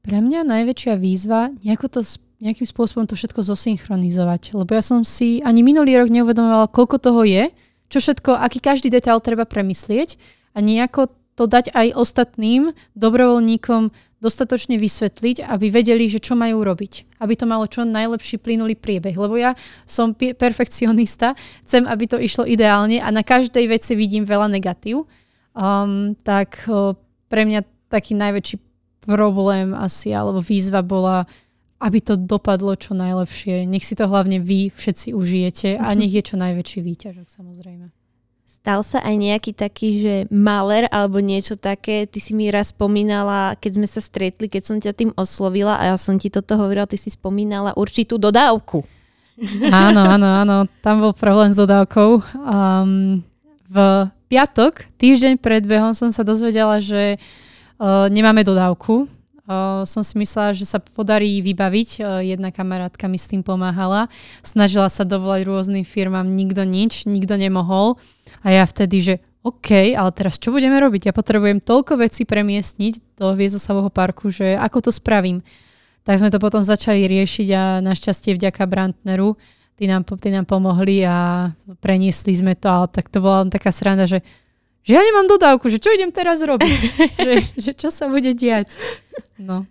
Pre 0.03 0.19
mňa 0.23 0.47
najväčšia 0.47 0.95
výzva 0.99 1.51
nejako 1.63 1.99
to, 1.99 1.99
nejakým 2.39 2.67
spôsobom 2.67 3.07
to 3.07 3.15
všetko 3.15 3.43
zosynchronizovať. 3.43 4.55
Lebo 4.55 4.71
ja 4.71 4.83
som 4.83 5.03
si 5.03 5.43
ani 5.43 5.63
minulý 5.63 5.99
rok 5.99 6.11
neuvedomovala, 6.11 6.71
koľko 6.71 6.97
toho 6.99 7.21
je, 7.27 7.51
čo 7.87 8.03
všetko, 8.03 8.35
aký 8.35 8.59
každý 8.59 8.91
detail 8.91 9.23
treba 9.23 9.47
premyslieť 9.47 10.19
a 10.55 10.59
nejako 10.59 11.11
to 11.37 11.45
dať 11.45 11.69
aj 11.71 11.93
ostatným 11.93 12.73
dobrovoľníkom 12.97 13.93
dostatočne 14.17 14.81
vysvetliť, 14.81 15.45
aby 15.45 15.69
vedeli, 15.69 16.09
že 16.09 16.17
čo 16.17 16.33
majú 16.33 16.65
robiť. 16.65 17.21
Aby 17.21 17.33
to 17.37 17.45
malo 17.45 17.69
čo 17.69 17.85
najlepší 17.85 18.41
plynulý 18.41 18.73
priebeh. 18.73 19.13
Lebo 19.13 19.37
ja 19.37 19.53
som 19.85 20.17
perfekcionista, 20.17 21.37
chcem, 21.65 21.85
aby 21.85 22.09
to 22.09 22.17
išlo 22.17 22.43
ideálne 22.45 22.97
a 22.97 23.09
na 23.13 23.21
každej 23.21 23.69
veci 23.69 23.93
vidím 23.93 24.25
veľa 24.25 24.49
negatív. 24.49 25.05
Um, 25.53 26.17
tak 26.21 26.65
uh, 26.69 26.97
pre 27.29 27.45
mňa 27.45 27.89
taký 27.89 28.17
najväčší 28.17 28.57
problém 29.05 29.71
asi, 29.77 30.11
alebo 30.11 30.43
výzva 30.43 30.83
bola, 30.83 31.29
aby 31.77 32.01
to 32.01 32.17
dopadlo 32.17 32.73
čo 32.73 32.97
najlepšie. 32.97 33.69
Nech 33.69 33.85
si 33.85 33.93
to 33.93 34.09
hlavne 34.09 34.41
vy 34.41 34.73
všetci 34.73 35.13
užijete 35.13 35.69
a 35.77 35.93
mhm. 35.93 35.97
nech 35.97 36.13
je 36.13 36.23
čo 36.25 36.35
najväčší 36.41 36.79
výťažok 36.81 37.27
samozrejme. 37.29 37.96
Stal 38.67 38.83
sa 38.83 38.99
aj 38.99 39.15
nejaký 39.15 39.55
taký, 39.55 39.89
že 40.03 40.15
maler 40.27 40.91
alebo 40.91 41.23
niečo 41.23 41.55
také, 41.55 42.03
ty 42.03 42.19
si 42.19 42.35
mi 42.35 42.51
raz 42.51 42.75
spomínala, 42.75 43.55
keď 43.55 43.79
sme 43.79 43.87
sa 43.87 44.03
stretli, 44.03 44.51
keď 44.51 44.63
som 44.67 44.75
ťa 44.75 44.91
tým 44.91 45.15
oslovila 45.15 45.79
a 45.79 45.87
ja 45.87 45.95
som 45.95 46.19
ti 46.19 46.27
toto 46.27 46.59
hovorila, 46.59 46.83
ty 46.83 46.99
si 46.99 47.07
spomínala 47.07 47.71
určitú 47.79 48.19
dodávku. 48.19 48.83
Áno, 49.71 50.03
áno, 50.03 50.27
áno, 50.43 50.55
tam 50.83 50.99
bol 50.99 51.15
problém 51.15 51.55
s 51.55 51.57
dodávkou. 51.63 52.19
Um, 52.43 53.23
v 53.71 54.11
piatok, 54.27 54.83
týždeň 54.99 55.39
pred 55.39 55.63
behom 55.63 55.95
som 55.95 56.11
sa 56.11 56.27
dozvedela, 56.27 56.83
že 56.83 57.23
uh, 57.79 58.11
nemáme 58.11 58.43
dodávku. 58.43 59.07
Uh, 59.47 59.87
som 59.87 60.03
si 60.03 60.19
myslela, 60.19 60.51
že 60.51 60.67
sa 60.67 60.83
podarí 60.83 61.39
vybaviť. 61.39 61.89
Uh, 62.03 62.19
jedna 62.19 62.51
kamarátka 62.51 63.07
mi 63.07 63.15
s 63.15 63.31
tým 63.31 63.47
pomáhala. 63.47 64.11
Snažila 64.43 64.91
sa 64.91 65.07
dovolať 65.07 65.47
rôznym 65.47 65.87
firmám, 65.87 66.27
nikto 66.27 66.67
nič, 66.67 67.07
nikto 67.07 67.39
nemohol. 67.39 67.95
A 68.43 68.53
ja 68.53 68.63
vtedy, 68.67 68.97
že 69.03 69.15
OK, 69.45 69.95
ale 69.95 70.11
teraz 70.11 70.35
čo 70.41 70.51
budeme 70.51 70.75
robiť? 70.77 71.07
Ja 71.07 71.13
potrebujem 71.15 71.63
toľko 71.63 72.03
vecí 72.03 72.27
premiestniť 72.27 73.19
do 73.19 73.31
Viezosavého 73.31 73.87
parku, 73.87 74.27
že 74.27 74.59
ako 74.59 74.89
to 74.89 74.91
spravím. 74.91 75.39
Tak 76.03 76.19
sme 76.19 76.31
to 76.31 76.39
potom 76.39 76.63
začali 76.63 77.07
riešiť 77.07 77.47
a 77.55 77.63
našťastie 77.79 78.35
vďaka 78.35 78.63
Brantneru 78.67 79.39
tí 79.77 79.85
nám, 79.85 80.03
tí 80.03 80.29
nám 80.33 80.49
pomohli 80.49 81.05
a 81.05 81.49
preniesli 81.79 82.33
sme 82.33 82.57
to, 82.57 82.67
ale 82.67 82.89
tak 82.89 83.13
to 83.13 83.21
bola 83.21 83.45
taká 83.45 83.69
sranda, 83.69 84.09
že, 84.09 84.25
že 84.81 84.97
ja 84.97 85.01
nemám 85.05 85.29
dodávku, 85.29 85.69
že 85.69 85.77
čo 85.77 85.93
idem 85.93 86.09
teraz 86.09 86.41
robiť? 86.41 86.79
že, 87.25 87.33
že 87.55 87.71
čo 87.77 87.93
sa 87.93 88.09
bude 88.09 88.33
diať? 88.33 88.73
No. 89.37 89.69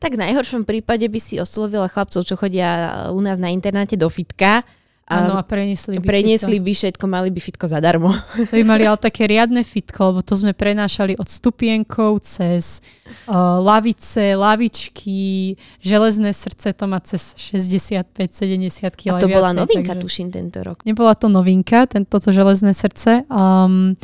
Tak 0.00 0.16
v 0.16 0.22
najhoršom 0.24 0.64
prípade 0.64 1.04
by 1.04 1.20
si 1.20 1.36
oslovila 1.36 1.90
chlapcov, 1.90 2.24
čo 2.24 2.34
chodia 2.38 3.04
u 3.12 3.20
nás 3.20 3.36
na 3.36 3.52
internáte 3.52 3.98
do 3.98 4.08
fitka 4.08 4.64
Áno, 5.12 5.36
a 5.36 5.44
preniesli 5.44 6.00
by 6.00 6.06
Preniesli 6.08 6.56
by 6.56 6.72
všetko, 6.72 7.04
mali 7.04 7.28
by 7.28 7.40
fitko 7.40 7.68
zadarmo. 7.68 8.08
To 8.50 8.54
by 8.56 8.64
mali 8.64 8.88
ale 8.88 8.96
také 8.96 9.28
riadne 9.28 9.60
fitko, 9.60 10.12
lebo 10.12 10.20
to 10.24 10.34
sme 10.38 10.56
prenášali 10.56 11.20
od 11.20 11.28
stupienkov 11.28 12.24
cez 12.24 12.80
uh, 13.28 13.60
lavice, 13.60 14.34
lavičky, 14.34 15.54
železné 15.84 16.32
srdce, 16.32 16.72
to 16.72 16.84
má 16.88 16.98
cez 17.04 17.36
65-70 17.36 18.92
kg. 18.96 19.16
A 19.16 19.20
to 19.20 19.28
bola 19.28 19.52
novinka, 19.52 19.94
takže... 19.94 20.02
tuším, 20.02 20.28
tento 20.32 20.64
rok. 20.64 20.82
Nebola 20.88 21.12
to 21.14 21.28
novinka, 21.28 21.86
tento 21.86 22.18
železné 22.18 22.72
srdce. 22.72 23.28
Um, 23.28 23.94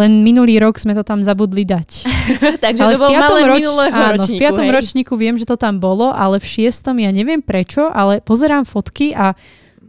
len 0.00 0.24
minulý 0.24 0.56
rok 0.56 0.80
sme 0.80 0.96
to 0.96 1.04
tam 1.04 1.20
zabudli 1.20 1.68
dať. 1.68 2.08
Takže 2.64 2.80
ale 2.80 2.96
to 2.96 3.00
bol 3.00 3.12
malé 3.12 3.40
roč... 3.44 3.64
áno, 3.92 4.16
ročníku, 4.16 4.32
v 4.32 4.40
piatom 4.40 4.64
hej. 4.64 4.72
ročníku 4.72 5.12
viem, 5.20 5.36
že 5.36 5.44
to 5.44 5.60
tam 5.60 5.84
bolo, 5.84 6.08
ale 6.08 6.40
v 6.40 6.46
šiestom 6.48 6.96
ja 6.96 7.12
neviem 7.12 7.44
prečo, 7.44 7.92
ale 7.92 8.24
pozerám 8.24 8.64
fotky 8.64 9.12
a 9.12 9.36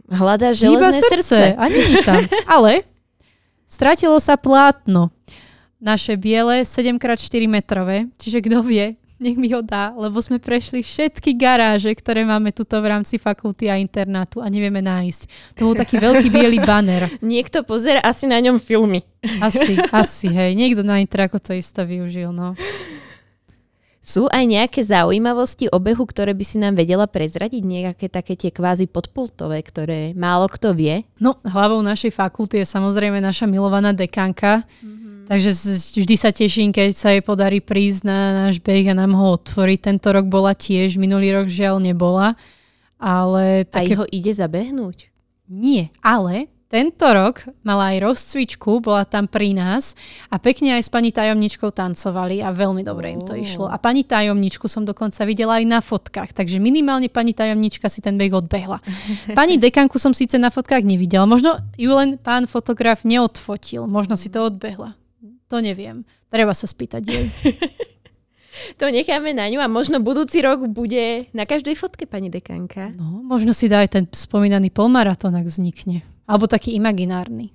Hľadá 0.08 0.52
železné 0.52 1.00
srdce. 1.00 1.22
srdce. 1.24 1.40
A 1.56 1.64
není 1.68 1.96
tam. 2.04 2.20
Ale 2.54 2.84
stratilo 3.64 4.20
sa 4.20 4.36
plátno. 4.36 5.08
Naše 5.80 6.16
biele 6.16 6.64
7x4 6.64 7.44
metrové. 7.44 8.08
Čiže 8.16 8.40
kto 8.40 8.64
vie, 8.64 8.96
nech 9.20 9.38
mi 9.38 9.48
ho 9.54 9.62
dá, 9.64 9.94
lebo 9.96 10.20
sme 10.20 10.42
prešli 10.42 10.82
všetky 10.82 11.38
garáže, 11.38 11.92
ktoré 11.94 12.26
máme 12.26 12.50
tuto 12.50 12.76
v 12.82 12.90
rámci 12.90 13.16
fakulty 13.16 13.70
a 13.70 13.80
internátu 13.80 14.42
a 14.42 14.50
nevieme 14.50 14.82
nájsť. 14.82 15.54
To 15.60 15.70
bol 15.70 15.76
taký 15.78 16.02
veľký 16.02 16.28
biely 16.28 16.60
banner. 16.60 17.08
Niekto 17.24 17.62
pozera 17.62 18.02
asi 18.02 18.26
na 18.26 18.42
ňom 18.42 18.58
filmy. 18.60 19.06
Asi, 19.40 19.78
asi, 19.92 20.28
hej. 20.28 20.52
Niekto 20.58 20.84
na 20.84 21.00
Intraku 21.00 21.40
to 21.40 21.56
isto 21.56 21.80
využil, 21.86 22.34
no. 22.34 22.58
Sú 24.04 24.28
aj 24.28 24.44
nejaké 24.44 24.84
zaujímavosti 24.84 25.72
obehu, 25.72 26.04
ktoré 26.04 26.36
by 26.36 26.44
si 26.44 26.60
nám 26.60 26.76
vedela 26.76 27.08
prezradiť? 27.08 27.62
Nejaké 27.64 28.12
také 28.12 28.36
tie 28.36 28.52
kvázi 28.52 28.84
podpultové, 28.84 29.64
ktoré 29.64 30.12
málo 30.12 30.44
kto 30.52 30.76
vie? 30.76 31.08
No, 31.16 31.40
hlavou 31.40 31.80
našej 31.80 32.12
fakulty 32.12 32.60
je 32.60 32.68
samozrejme 32.68 33.16
naša 33.16 33.48
milovaná 33.48 33.96
dekanka. 33.96 34.60
Mm-hmm. 34.84 35.24
Takže 35.24 35.50
vždy 36.04 36.16
sa 36.20 36.36
teším, 36.36 36.68
keď 36.68 36.92
sa 36.92 37.16
jej 37.16 37.24
podarí 37.24 37.64
prísť 37.64 38.04
na 38.04 38.44
náš 38.44 38.60
beh 38.60 38.92
a 38.92 38.94
nám 38.94 39.16
ho 39.16 39.40
otvoriť. 39.40 39.88
Tento 39.88 40.12
rok 40.12 40.28
bola 40.28 40.52
tiež, 40.52 41.00
minulý 41.00 41.32
rok 41.32 41.48
žiaľ 41.48 41.80
nebola. 41.80 42.36
Ale 43.00 43.64
také... 43.64 43.96
A 43.96 44.04
ho 44.04 44.06
ide 44.12 44.36
zabehnúť? 44.36 45.08
Nie, 45.48 45.88
ale 46.04 46.52
tento 46.64 47.06
rok 47.06 47.44
mala 47.62 47.94
aj 47.94 48.02
rozcvičku, 48.02 48.82
bola 48.82 49.06
tam 49.06 49.30
pri 49.30 49.54
nás 49.54 49.94
a 50.32 50.42
pekne 50.42 50.74
aj 50.74 50.88
s 50.88 50.90
pani 50.90 51.14
tajomničkou 51.14 51.70
tancovali 51.70 52.42
a 52.42 52.50
veľmi 52.50 52.82
dobre 52.82 53.14
im 53.14 53.22
to 53.22 53.36
išlo. 53.36 53.70
A 53.70 53.78
pani 53.78 54.02
tajomničku 54.02 54.66
som 54.66 54.82
dokonca 54.82 55.22
videla 55.28 55.60
aj 55.60 55.64
na 55.68 55.78
fotkách, 55.78 56.34
takže 56.34 56.58
minimálne 56.58 57.06
pani 57.12 57.36
tajomnička 57.36 57.86
si 57.92 58.02
ten 58.02 58.18
beh 58.18 58.32
odbehla. 58.34 58.82
Pani 59.38 59.60
dekanku 59.60 60.00
som 60.02 60.16
síce 60.16 60.40
na 60.40 60.50
fotkách 60.50 60.82
nevidela, 60.82 61.28
možno 61.28 61.60
ju 61.78 61.94
len 61.94 62.18
pán 62.18 62.50
fotograf 62.50 63.06
neodfotil, 63.06 63.86
možno 63.86 64.18
si 64.18 64.32
to 64.32 64.42
odbehla. 64.42 64.96
To 65.52 65.62
neviem. 65.62 66.02
Treba 66.32 66.56
sa 66.56 66.66
spýtať 66.66 67.02
jej. 67.04 67.26
to 68.80 68.90
necháme 68.90 69.30
na 69.30 69.46
ňu 69.46 69.62
a 69.62 69.68
možno 69.70 70.02
budúci 70.02 70.42
rok 70.42 70.66
bude 70.66 71.30
na 71.30 71.44
každej 71.46 71.78
fotke 71.78 72.10
pani 72.10 72.32
dekanka. 72.32 72.90
No, 72.98 73.22
možno 73.22 73.54
si 73.54 73.70
dá 73.70 73.82
aj 73.82 73.90
ten 73.94 74.04
spomínaný 74.10 74.74
polmaratón, 74.74 75.38
ak 75.38 75.46
vznikne. 75.46 76.02
Alebo 76.24 76.48
taký 76.48 76.72
imaginárny. 76.76 77.52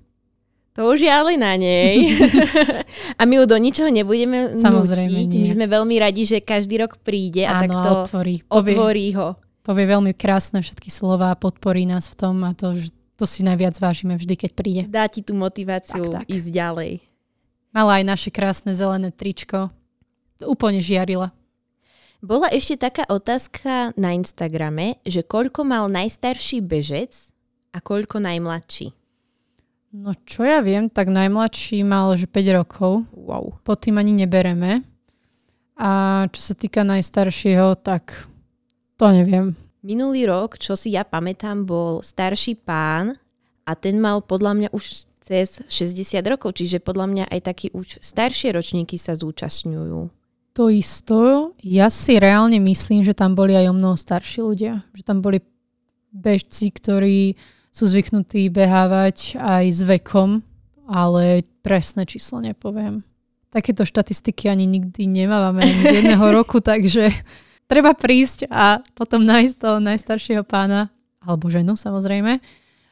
To 0.78 0.96
už 0.96 1.04
je 1.04 1.12
ale 1.12 1.36
na 1.36 1.60
nej. 1.60 2.16
a 3.20 3.22
my 3.28 3.34
ju 3.42 3.44
do 3.50 3.58
ničoho 3.60 3.90
nebudeme 3.92 4.56
Samozrejme 4.56 5.28
nutiť. 5.28 5.36
Nie. 5.36 5.44
My 5.44 5.50
sme 5.58 5.66
veľmi 5.68 5.96
radi, 6.00 6.24
že 6.24 6.38
každý 6.40 6.80
rok 6.80 7.02
príde 7.02 7.44
a 7.44 7.60
Áno, 7.60 7.68
takto 7.68 7.90
otvorí. 8.06 8.36
otvorí 8.48 9.12
ho. 9.18 9.36
povie 9.66 9.86
veľmi 9.90 10.16
krásne 10.16 10.64
všetky 10.64 10.88
slova, 10.88 11.36
podporí 11.36 11.84
nás 11.84 12.08
v 12.08 12.16
tom 12.16 12.36
a 12.48 12.56
to, 12.56 12.78
to 13.20 13.26
si 13.28 13.44
najviac 13.44 13.76
vážime 13.82 14.16
vždy, 14.16 14.34
keď 14.40 14.52
príde. 14.56 14.82
Dá 14.88 15.10
ti 15.12 15.20
tú 15.20 15.36
motiváciu 15.36 16.06
tak, 16.08 16.24
tak. 16.24 16.32
ísť 16.32 16.48
ďalej. 16.48 16.92
Mala 17.76 18.02
aj 18.02 18.04
naše 18.06 18.30
krásne 18.32 18.72
zelené 18.74 19.12
tričko. 19.12 19.74
Úplne 20.40 20.80
žiarila. 20.80 21.36
Bola 22.20 22.48
ešte 22.52 22.80
taká 22.80 23.04
otázka 23.08 23.92
na 24.00 24.16
Instagrame, 24.16 25.00
že 25.04 25.24
koľko 25.24 25.64
mal 25.68 25.92
najstarší 25.92 26.64
bežec 26.64 27.36
a 27.74 27.78
koľko 27.80 28.22
najmladší? 28.22 28.94
No 29.90 30.14
čo 30.26 30.46
ja 30.46 30.62
viem, 30.62 30.86
tak 30.86 31.10
najmladší 31.10 31.82
mal 31.82 32.14
že 32.14 32.30
5 32.30 32.58
rokov. 32.62 33.10
Wow. 33.14 33.58
Po 33.66 33.74
tým 33.74 33.98
ani 33.98 34.14
nebereme. 34.14 34.86
A 35.80 35.90
čo 36.30 36.42
sa 36.44 36.54
týka 36.54 36.86
najstaršieho, 36.86 37.74
tak 37.82 38.30
to 39.00 39.10
neviem. 39.10 39.56
Minulý 39.80 40.28
rok, 40.28 40.60
čo 40.60 40.76
si 40.76 40.94
ja 40.94 41.08
pamätám, 41.08 41.64
bol 41.64 42.04
starší 42.04 42.60
pán 42.60 43.16
a 43.64 43.72
ten 43.74 43.96
mal 43.96 44.20
podľa 44.20 44.52
mňa 44.60 44.70
už 44.76 45.08
cez 45.24 45.64
60 45.72 46.20
rokov, 46.28 46.60
čiže 46.60 46.84
podľa 46.84 47.06
mňa 47.08 47.26
aj 47.32 47.40
takí 47.48 47.68
už 47.72 48.04
staršie 48.04 48.52
ročníky 48.54 49.00
sa 49.00 49.16
zúčastňujú. 49.16 50.12
To 50.58 50.64
isto, 50.68 51.54
ja 51.64 51.88
si 51.88 52.20
reálne 52.20 52.60
myslím, 52.60 53.08
že 53.08 53.16
tam 53.16 53.32
boli 53.32 53.56
aj 53.56 53.72
o 53.72 53.78
mnoho 53.78 53.96
starší 53.96 54.44
ľudia. 54.44 54.84
Že 54.92 55.04
tam 55.08 55.18
boli 55.24 55.40
bežci, 56.12 56.74
ktorí 56.74 57.40
sú 57.70 57.86
zvyknutí 57.86 58.50
behávať 58.50 59.38
aj 59.38 59.66
s 59.70 59.82
vekom, 59.86 60.42
ale 60.90 61.46
presné 61.62 62.10
číslo 62.10 62.42
nepoviem. 62.42 63.06
Takéto 63.50 63.86
štatistiky 63.86 64.50
ani 64.50 64.70
nikdy 64.70 65.10
nemávame 65.10 65.66
ani 65.66 65.82
z 65.82 65.94
jedného 66.02 66.26
roku, 66.38 66.62
takže 66.62 67.14
treba 67.70 67.94
prísť 67.94 68.50
a 68.50 68.82
potom 68.98 69.26
nájsť 69.26 69.56
toho 69.58 69.78
najstaršieho 69.82 70.44
pána, 70.46 70.90
alebo 71.22 71.50
ženu 71.50 71.78
samozrejme, 71.78 72.42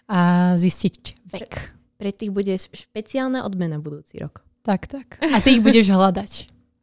a 0.07 0.19
zistiť 0.55 1.27
vek. 1.33 1.51
Pre 1.97 2.11
tých 2.13 2.31
bude 2.31 2.53
špeciálna 2.55 3.43
odmena 3.43 3.81
budúci 3.81 4.21
rok. 4.21 4.45
Tak, 4.61 4.85
tak. 4.85 5.17
A 5.23 5.41
ty 5.41 5.57
ich 5.57 5.63
budeš 5.65 5.89
hľadať. 5.89 6.31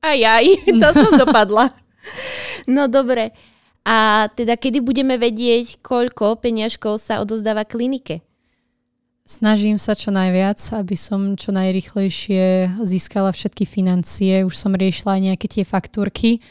Aj, 0.04 0.18
aj, 0.18 0.44
to 0.68 0.88
som 0.92 1.12
dopadla. 1.22 1.70
No 2.66 2.90
dobre. 2.90 3.32
A 3.84 4.32
teda 4.32 4.56
kedy 4.56 4.80
budeme 4.80 5.20
vedieť, 5.20 5.84
koľko 5.84 6.40
peniažkov 6.40 7.04
sa 7.04 7.20
odozdáva 7.20 7.68
klinike? 7.68 8.24
Snažím 9.24 9.80
sa 9.80 9.96
čo 9.96 10.12
najviac, 10.12 10.60
aby 10.72 10.96
som 10.96 11.36
čo 11.36 11.52
najrychlejšie 11.52 12.76
získala 12.84 13.32
všetky 13.32 13.64
financie. 13.64 14.44
Už 14.44 14.52
som 14.56 14.76
riešila 14.76 15.16
aj 15.16 15.22
nejaké 15.32 15.46
tie 15.48 15.64
faktúrky 15.64 16.44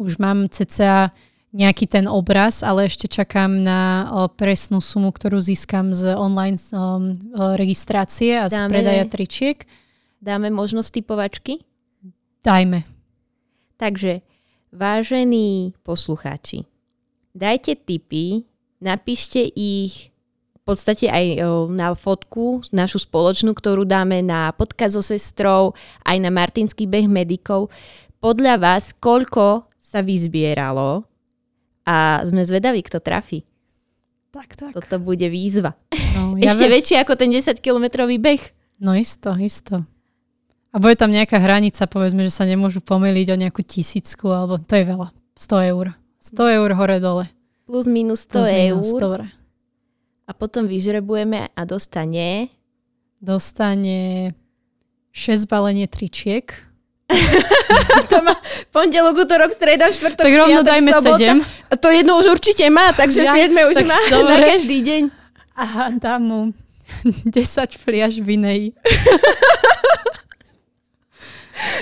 už 0.00 0.16
mám 0.16 0.48
cca 0.48 1.12
nejaký 1.52 1.84
ten 1.84 2.08
obraz, 2.08 2.64
ale 2.64 2.88
ešte 2.88 3.04
čakám 3.04 3.52
na 3.60 4.08
presnú 4.32 4.80
sumu, 4.80 5.12
ktorú 5.12 5.44
získam 5.44 5.92
z 5.92 6.16
online 6.16 6.56
um, 6.72 7.12
registrácie 7.58 8.40
a 8.40 8.48
dáme, 8.48 8.56
z 8.56 8.58
predaja 8.72 9.04
tričiek. 9.04 9.58
Dáme 10.24 10.48
možnosť 10.48 10.88
typovačky? 11.02 11.60
Dajme. 12.40 12.86
Takže, 13.76 14.24
vážení 14.72 15.74
poslucháči, 15.84 16.69
dajte 17.34 17.78
tipy, 17.78 18.44
napíšte 18.80 19.40
ich 19.54 20.10
v 20.60 20.62
podstate 20.68 21.08
aj 21.08 21.40
na 21.72 21.96
fotku, 21.96 22.62
našu 22.70 23.02
spoločnú, 23.02 23.56
ktorú 23.56 23.88
dáme 23.88 24.20
na 24.22 24.52
podcast 24.54 24.94
so 24.94 25.02
sestrou, 25.02 25.74
aj 26.04 26.16
na 26.20 26.30
Martinský 26.30 26.84
beh 26.86 27.08
medikov. 27.08 27.72
Podľa 28.20 28.60
vás, 28.60 28.92
koľko 28.92 29.66
sa 29.80 30.04
vyzbieralo 30.04 31.02
a 31.88 32.22
sme 32.22 32.44
zvedaví, 32.44 32.84
kto 32.84 33.00
trafí. 33.00 33.42
Tak, 34.30 34.54
tak. 34.54 34.72
Toto 34.78 35.02
bude 35.02 35.26
výzva. 35.26 35.74
No, 36.14 36.36
ja 36.38 36.54
Ešte 36.54 36.70
ve... 36.70 36.78
väčšie 36.78 36.96
ako 37.02 37.18
ten 37.18 37.34
10-kilometrový 37.34 38.22
beh. 38.22 38.42
No 38.78 38.94
isto, 38.94 39.34
isto. 39.34 39.82
A 40.70 40.76
bude 40.78 40.94
tam 40.94 41.10
nejaká 41.10 41.42
hranica, 41.42 41.90
povedzme, 41.90 42.22
že 42.22 42.30
sa 42.30 42.46
nemôžu 42.46 42.78
pomýliť 42.78 43.26
o 43.34 43.40
nejakú 43.42 43.66
tisícku, 43.66 44.30
alebo 44.30 44.62
to 44.62 44.78
je 44.78 44.86
veľa. 44.86 45.10
100 45.34 45.72
eur. 45.74 45.98
100 46.20 46.60
eur 46.60 46.70
hore-dole. 46.76 47.24
Plus 47.66 47.86
minus 47.88 48.28
100 48.28 48.30
Plus 48.30 48.48
eur. 48.48 48.76
Minus, 48.76 48.92
dobre. 48.94 49.24
A 50.28 50.32
potom 50.36 50.68
vyžrebujeme 50.68 51.48
a 51.50 51.60
dostane... 51.64 52.52
Dostane 53.20 54.32
6 55.12 55.44
balenie 55.44 55.84
tričiek 55.84 56.70
to 58.10 58.16
má 58.22 58.34
pondelok, 58.70 59.26
útorok, 59.26 59.50
streda, 59.50 59.90
štvrtok, 59.90 60.26
Tak 60.26 60.34
rovno 60.34 60.62
piatok, 60.62 60.70
dajme 60.70 60.90
sobota. 60.94 61.32
7. 61.42 61.70
A 61.70 61.74
to 61.74 61.88
jedno 61.90 62.12
už 62.22 62.26
určite 62.38 62.64
má, 62.70 62.94
takže 62.94 63.26
ja, 63.26 63.34
7 63.34 63.50
už 63.50 63.76
má 63.86 63.98
dobre. 64.10 64.30
na 64.30 64.36
každý 64.56 64.78
deň. 64.82 65.02
Aha, 65.58 65.84
dám 65.98 66.22
mu 66.22 66.40
10 67.26 67.76
fliaž 67.76 68.22
vinej. 68.22 68.70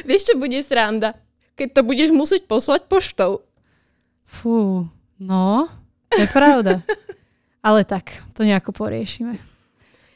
Vieš, 0.09 0.33
čo 0.33 0.35
bude 0.35 0.59
sranda? 0.65 1.15
Keď 1.55 1.69
to 1.75 1.81
budeš 1.87 2.11
musieť 2.11 2.51
poslať 2.51 2.91
poštou. 2.91 3.47
Fú, 4.29 4.85
no, 5.17 5.73
to 6.13 6.21
je 6.21 6.29
pravda. 6.29 6.85
Ale 7.67 7.83
tak, 7.89 8.23
to 8.37 8.45
nejako 8.45 8.77
poriešime. 8.77 9.41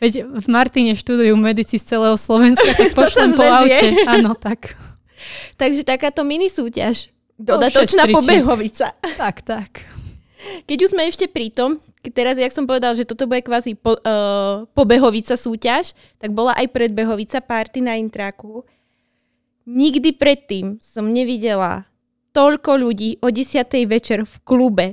Veď 0.03 0.27
v 0.27 0.47
Martine 0.51 0.99
študujú 0.99 1.39
medici 1.39 1.79
z 1.79 1.95
celého 1.95 2.19
Slovenska, 2.19 2.75
tak 2.75 2.93
pošlem 2.99 3.39
po 3.39 3.47
aute. 3.47 3.89
Áno, 4.05 4.35
tak. 4.35 4.77
Takže 5.61 5.87
takáto 5.87 6.27
mini 6.27 6.51
súťaž. 6.51 7.15
Dodatočná 7.39 8.11
pobehovica. 8.11 8.95
Tak, 9.19 9.43
tak. 9.43 9.87
Keď 10.67 10.79
už 10.87 10.91
sme 10.95 11.07
ešte 11.07 11.31
pri 11.31 11.55
tom, 11.55 11.79
teraz, 12.11 12.35
jak 12.35 12.51
som 12.51 12.67
povedal, 12.67 12.99
že 12.99 13.07
toto 13.07 13.31
bude 13.31 13.47
kvázi 13.47 13.79
po, 13.79 13.95
uh, 13.95 14.67
pobehovica 14.75 15.39
súťaž, 15.39 15.95
tak 16.19 16.35
bola 16.35 16.55
aj 16.59 16.67
predbehovica 16.71 17.39
party 17.39 17.79
na 17.83 17.95
intraku. 17.95 18.67
Nikdy 19.71 20.19
predtým 20.19 20.83
som 20.83 21.07
nevidela 21.07 21.87
toľko 22.33 22.71
ľudí 22.81 23.21
o 23.21 23.29
10. 23.29 23.69
večer 23.87 24.25
v 24.25 24.35
klube. 24.45 24.87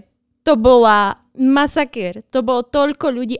To 0.43 0.59
bola 0.59 1.15
masaker. 1.35 2.23
To 2.35 2.43
bolo 2.43 2.63
toľko 2.67 3.07
ľudí. 3.11 3.39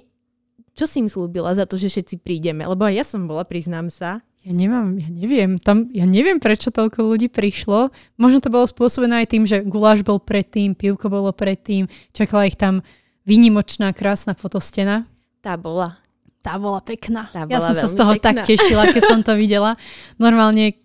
Čo 0.76 0.88
si 0.88 1.04
im 1.04 1.12
slúbila 1.12 1.52
za 1.56 1.68
to, 1.68 1.76
že 1.76 1.92
všetci 1.92 2.24
prídeme? 2.24 2.64
Lebo 2.64 2.88
aj 2.88 2.96
ja 2.96 3.06
som 3.06 3.28
bola, 3.28 3.44
priznám 3.44 3.92
sa. 3.92 4.24
Ja 4.48 4.56
nemám, 4.56 4.96
ja 4.96 5.12
neviem, 5.12 5.60
tam, 5.60 5.92
ja 5.92 6.08
neviem, 6.08 6.40
prečo 6.40 6.72
toľko 6.72 7.04
ľudí 7.04 7.28
prišlo. 7.28 7.92
Možno 8.16 8.40
to 8.40 8.48
bolo 8.48 8.64
spôsobené 8.64 9.28
aj 9.28 9.28
tým, 9.36 9.44
že 9.44 9.60
guláš 9.68 10.00
bol 10.00 10.16
predtým, 10.16 10.80
pivko 10.80 11.12
bolo 11.12 11.36
predtým, 11.36 11.92
čakala 12.16 12.48
ich 12.48 12.56
tam 12.56 12.80
výnimočná, 13.28 13.92
krásna 13.92 14.40
fotostena. 14.40 15.12
Tá 15.44 15.60
bola. 15.60 16.00
Tá 16.40 16.56
bola 16.56 16.80
pekná. 16.80 17.28
Tá 17.36 17.44
bola 17.44 17.52
ja 17.52 17.60
som 17.60 17.76
sa 17.76 17.92
z 17.92 18.00
toho 18.00 18.16
pekná. 18.16 18.24
tak 18.32 18.36
tešila, 18.48 18.84
keď 18.96 19.04
som 19.12 19.20
to 19.20 19.36
videla. 19.44 19.76
Normálne 20.16 20.80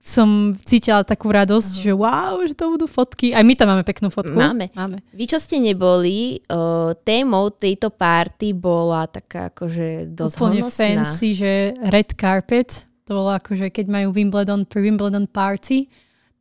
som 0.00 0.56
cítila 0.64 1.04
takú 1.04 1.28
radosť, 1.28 1.72
uh-huh. 1.76 1.84
že 1.84 1.92
wow, 1.92 2.34
že 2.48 2.56
to 2.56 2.72
budú 2.72 2.88
fotky. 2.88 3.36
Aj 3.36 3.44
my 3.44 3.52
tam 3.52 3.68
máme 3.68 3.84
peknú 3.84 4.08
fotku. 4.08 4.32
Máme. 4.32 4.72
máme. 4.72 5.04
Vy, 5.12 5.28
čo 5.28 5.36
ste 5.36 5.60
neboli, 5.60 6.40
uh, 6.48 6.96
témou 7.04 7.52
tejto 7.52 7.92
party 7.92 8.56
bola 8.56 9.04
taká 9.04 9.52
akože 9.52 10.08
dosť 10.16 10.34
Úplne 10.40 10.60
honosná. 10.64 10.72
fancy, 10.80 11.36
že 11.36 11.76
red 11.92 12.16
carpet 12.16 12.90
to 13.10 13.18
bolo 13.18 13.34
ako, 13.34 13.58
že 13.58 13.74
keď 13.74 13.90
majú 13.90 14.14
Wimbledon 14.14 14.62
pre 14.70 14.86
Wimbledon 14.86 15.26
party, 15.26 15.90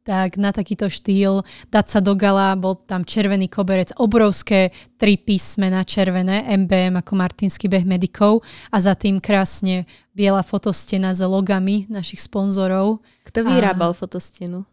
tak 0.10 0.42
na 0.42 0.50
takýto 0.50 0.90
štýl 0.90 1.46
dať 1.70 1.86
sa 1.86 2.00
do 2.02 2.18
gala, 2.18 2.58
bol 2.58 2.74
tam 2.74 3.06
červený 3.06 3.46
koberec, 3.46 3.94
obrovské 4.02 4.74
tri 4.98 5.22
písmena 5.22 5.86
červené, 5.86 6.50
MBM 6.66 6.98
ako 6.98 7.14
Martinský 7.14 7.70
beh 7.70 7.86
medikov 7.86 8.42
a 8.74 8.82
za 8.82 8.98
tým 8.98 9.22
krásne 9.22 9.86
biela 10.18 10.42
fotostena 10.42 11.14
s 11.14 11.22
logami 11.22 11.86
našich 11.94 12.26
sponzorov. 12.26 13.06
Kto 13.30 13.46
vyrábal 13.46 13.94
a... 13.94 13.98
fotostenu? 13.98 14.66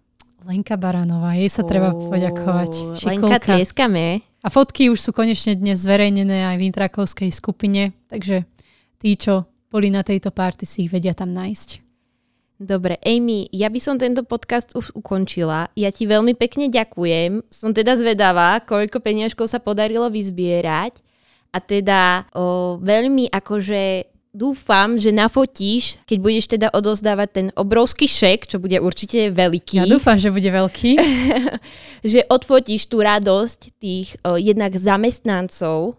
Lenka 0.49 0.81
Baranová, 0.81 1.37
jej 1.37 1.53
sa 1.53 1.61
oh, 1.61 1.69
treba 1.69 1.93
poďakovať. 1.93 2.97
Lenka, 3.05 3.37
tlieskame. 3.37 4.25
A 4.41 4.49
fotky 4.49 4.89
už 4.89 5.05
sú 5.05 5.11
konečne 5.13 5.53
dnes 5.53 5.85
zverejnené 5.85 6.49
aj 6.49 6.57
v 6.57 6.67
intrakovskej 6.73 7.29
skupine, 7.29 7.93
takže 8.09 8.49
tí, 9.03 9.21
čo 9.21 9.45
boli 9.69 9.93
na 9.93 10.01
tejto 10.01 10.33
party, 10.33 10.65
si 10.65 10.89
ich 10.89 10.93
vedia 10.95 11.13
tam 11.13 11.35
nájsť. 11.37 11.86
Dobre, 12.57 12.97
Amy, 13.05 13.53
ja 13.53 13.69
by 13.69 13.77
som 13.77 14.01
tento 14.01 14.25
podcast 14.25 14.73
už 14.73 14.97
ukončila. 14.97 15.69
Ja 15.77 15.93
ti 15.93 16.09
veľmi 16.09 16.33
pekne 16.33 16.73
ďakujem. 16.73 17.45
Som 17.53 17.77
teda 17.77 18.01
zvedavá, 18.01 18.65
koľko 18.65 18.97
peniažkov 19.05 19.53
sa 19.53 19.61
podarilo 19.61 20.09
vyzbierať. 20.09 21.05
A 21.53 21.61
teda 21.61 22.25
o, 22.33 22.81
veľmi 22.81 23.29
akože 23.29 24.09
dúfam, 24.33 24.97
že 24.97 25.13
nafotíš, 25.13 26.01
keď 26.09 26.19
budeš 26.21 26.47
teda 26.49 26.69
odozdávať 26.73 27.29
ten 27.29 27.47
obrovský 27.57 28.09
šek, 28.09 28.49
čo 28.49 28.57
bude 28.57 28.81
určite 28.81 29.37
veľký. 29.37 29.85
Ja 29.85 29.89
dúfam, 29.89 30.17
že 30.17 30.33
bude 30.33 30.49
veľký. 30.49 30.97
že 32.13 32.25
odfotíš 32.25 32.89
tú 32.89 33.05
radosť 33.05 33.61
tých 33.77 34.17
o, 34.25 34.41
jednak 34.41 34.73
zamestnancov 34.81 35.93
o, 35.93 35.97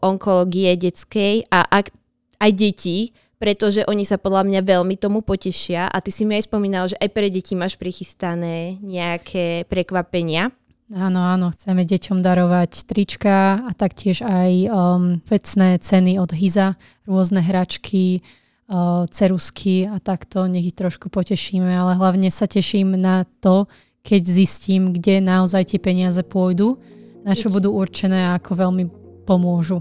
onkológie 0.00 0.72
detskej 0.80 1.44
a 1.52 1.68
ak, 1.68 1.92
aj 2.40 2.50
detí, 2.56 3.12
pretože 3.40 3.88
oni 3.88 4.04
sa 4.04 4.20
podľa 4.20 4.44
mňa 4.44 4.60
veľmi 4.60 5.00
tomu 5.00 5.24
potešia 5.24 5.88
a 5.88 5.96
ty 6.04 6.12
si 6.12 6.28
mi 6.28 6.36
aj 6.36 6.44
spomínal, 6.44 6.92
že 6.92 7.00
aj 7.00 7.08
pre 7.08 7.32
deti 7.32 7.56
máš 7.56 7.80
prichystané 7.80 8.76
nejaké 8.84 9.64
prekvapenia. 9.64 10.52
Áno, 10.92 11.22
áno, 11.24 11.48
chceme 11.54 11.88
deťom 11.88 12.20
darovať 12.20 12.84
trička 12.84 13.64
a 13.64 13.70
taktiež 13.72 14.20
aj 14.20 14.52
um, 14.68 15.24
vecné 15.24 15.80
ceny 15.80 16.20
od 16.20 16.34
Hiza, 16.36 16.76
rôzne 17.08 17.40
hračky, 17.40 18.20
uh, 18.68 19.08
cerusky 19.08 19.88
a 19.88 20.02
takto, 20.02 20.44
nech 20.44 20.68
ich 20.68 20.76
trošku 20.76 21.08
potešíme, 21.08 21.70
ale 21.70 21.96
hlavne 21.96 22.28
sa 22.28 22.44
teším 22.44 22.98
na 22.98 23.24
to, 23.40 23.70
keď 24.04 24.20
zistím, 24.26 24.92
kde 24.92 25.24
naozaj 25.24 25.72
tie 25.72 25.80
peniaze 25.80 26.20
pôjdu, 26.26 26.76
na 27.24 27.32
čo 27.32 27.48
budú 27.48 27.72
určené 27.72 28.26
a 28.26 28.36
ako 28.36 28.68
veľmi 28.68 28.84
pomôžu. 29.24 29.80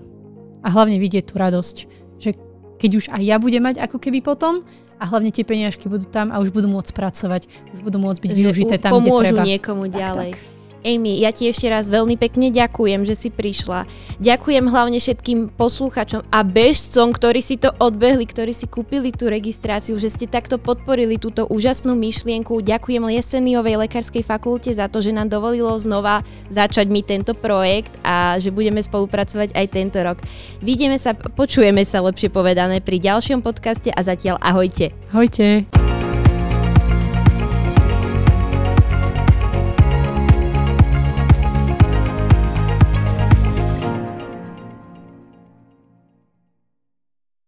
A 0.62 0.72
hlavne 0.72 1.02
vidieť 1.02 1.34
tú 1.34 1.42
radosť, 1.42 1.99
keď 2.80 2.92
už 2.96 3.06
aj 3.12 3.22
ja 3.22 3.36
budem 3.38 3.62
mať 3.62 3.84
ako 3.84 4.00
keby 4.00 4.24
potom, 4.24 4.64
a 5.00 5.04
hlavne 5.08 5.32
tie 5.32 5.48
peniažky 5.48 5.88
budú 5.88 6.04
tam 6.12 6.28
a 6.30 6.44
už 6.44 6.52
budú 6.52 6.68
môcť 6.68 6.92
pracovať, 6.92 7.48
už 7.72 7.80
budú 7.88 8.04
môcť 8.04 8.20
byť 8.20 8.32
využité 8.36 8.76
tam, 8.84 9.00
kde 9.00 9.12
treba. 9.16 9.44
niekomu 9.48 9.88
ďalej. 9.88 10.32
Tak, 10.36 10.44
tak. 10.44 10.59
Amy, 10.80 11.20
ja 11.20 11.36
ti 11.36 11.52
ešte 11.52 11.68
raz 11.68 11.92
veľmi 11.92 12.16
pekne 12.16 12.48
ďakujem, 12.56 13.04
že 13.04 13.16
si 13.16 13.30
prišla. 13.30 13.84
Ďakujem 14.24 14.66
hlavne 14.72 15.00
všetkým 15.00 15.52
posluchačom 15.60 16.24
a 16.32 16.40
bežcom, 16.48 17.12
ktorí 17.12 17.44
si 17.44 17.60
to 17.60 17.76
odbehli, 17.76 18.24
ktorí 18.24 18.56
si 18.56 18.64
kúpili 18.64 19.12
tú 19.12 19.28
registráciu, 19.28 20.00
že 20.00 20.08
ste 20.08 20.26
takto 20.32 20.56
podporili 20.56 21.20
túto 21.20 21.44
úžasnú 21.52 22.00
myšlienku. 22.00 22.64
Ďakujem 22.64 23.04
Lieseniovej 23.04 23.88
lekárskej 23.88 24.24
fakulte 24.24 24.72
za 24.72 24.88
to, 24.88 25.04
že 25.04 25.12
nám 25.12 25.28
dovolilo 25.28 25.76
znova 25.76 26.24
začať 26.48 26.88
mi 26.88 27.04
tento 27.04 27.36
projekt 27.36 28.00
a 28.00 28.40
že 28.40 28.56
budeme 28.56 28.80
spolupracovať 28.80 29.52
aj 29.56 29.66
tento 29.76 30.00
rok. 30.00 30.24
Vidíme 30.64 30.96
sa, 30.96 31.12
počujeme 31.12 31.84
sa 31.84 32.00
lepšie 32.00 32.32
povedané 32.32 32.80
pri 32.80 33.04
ďalšom 33.04 33.44
podcaste 33.44 33.92
a 33.92 34.00
zatiaľ 34.00 34.40
ahojte. 34.40 34.96
Ahojte. 35.12 35.89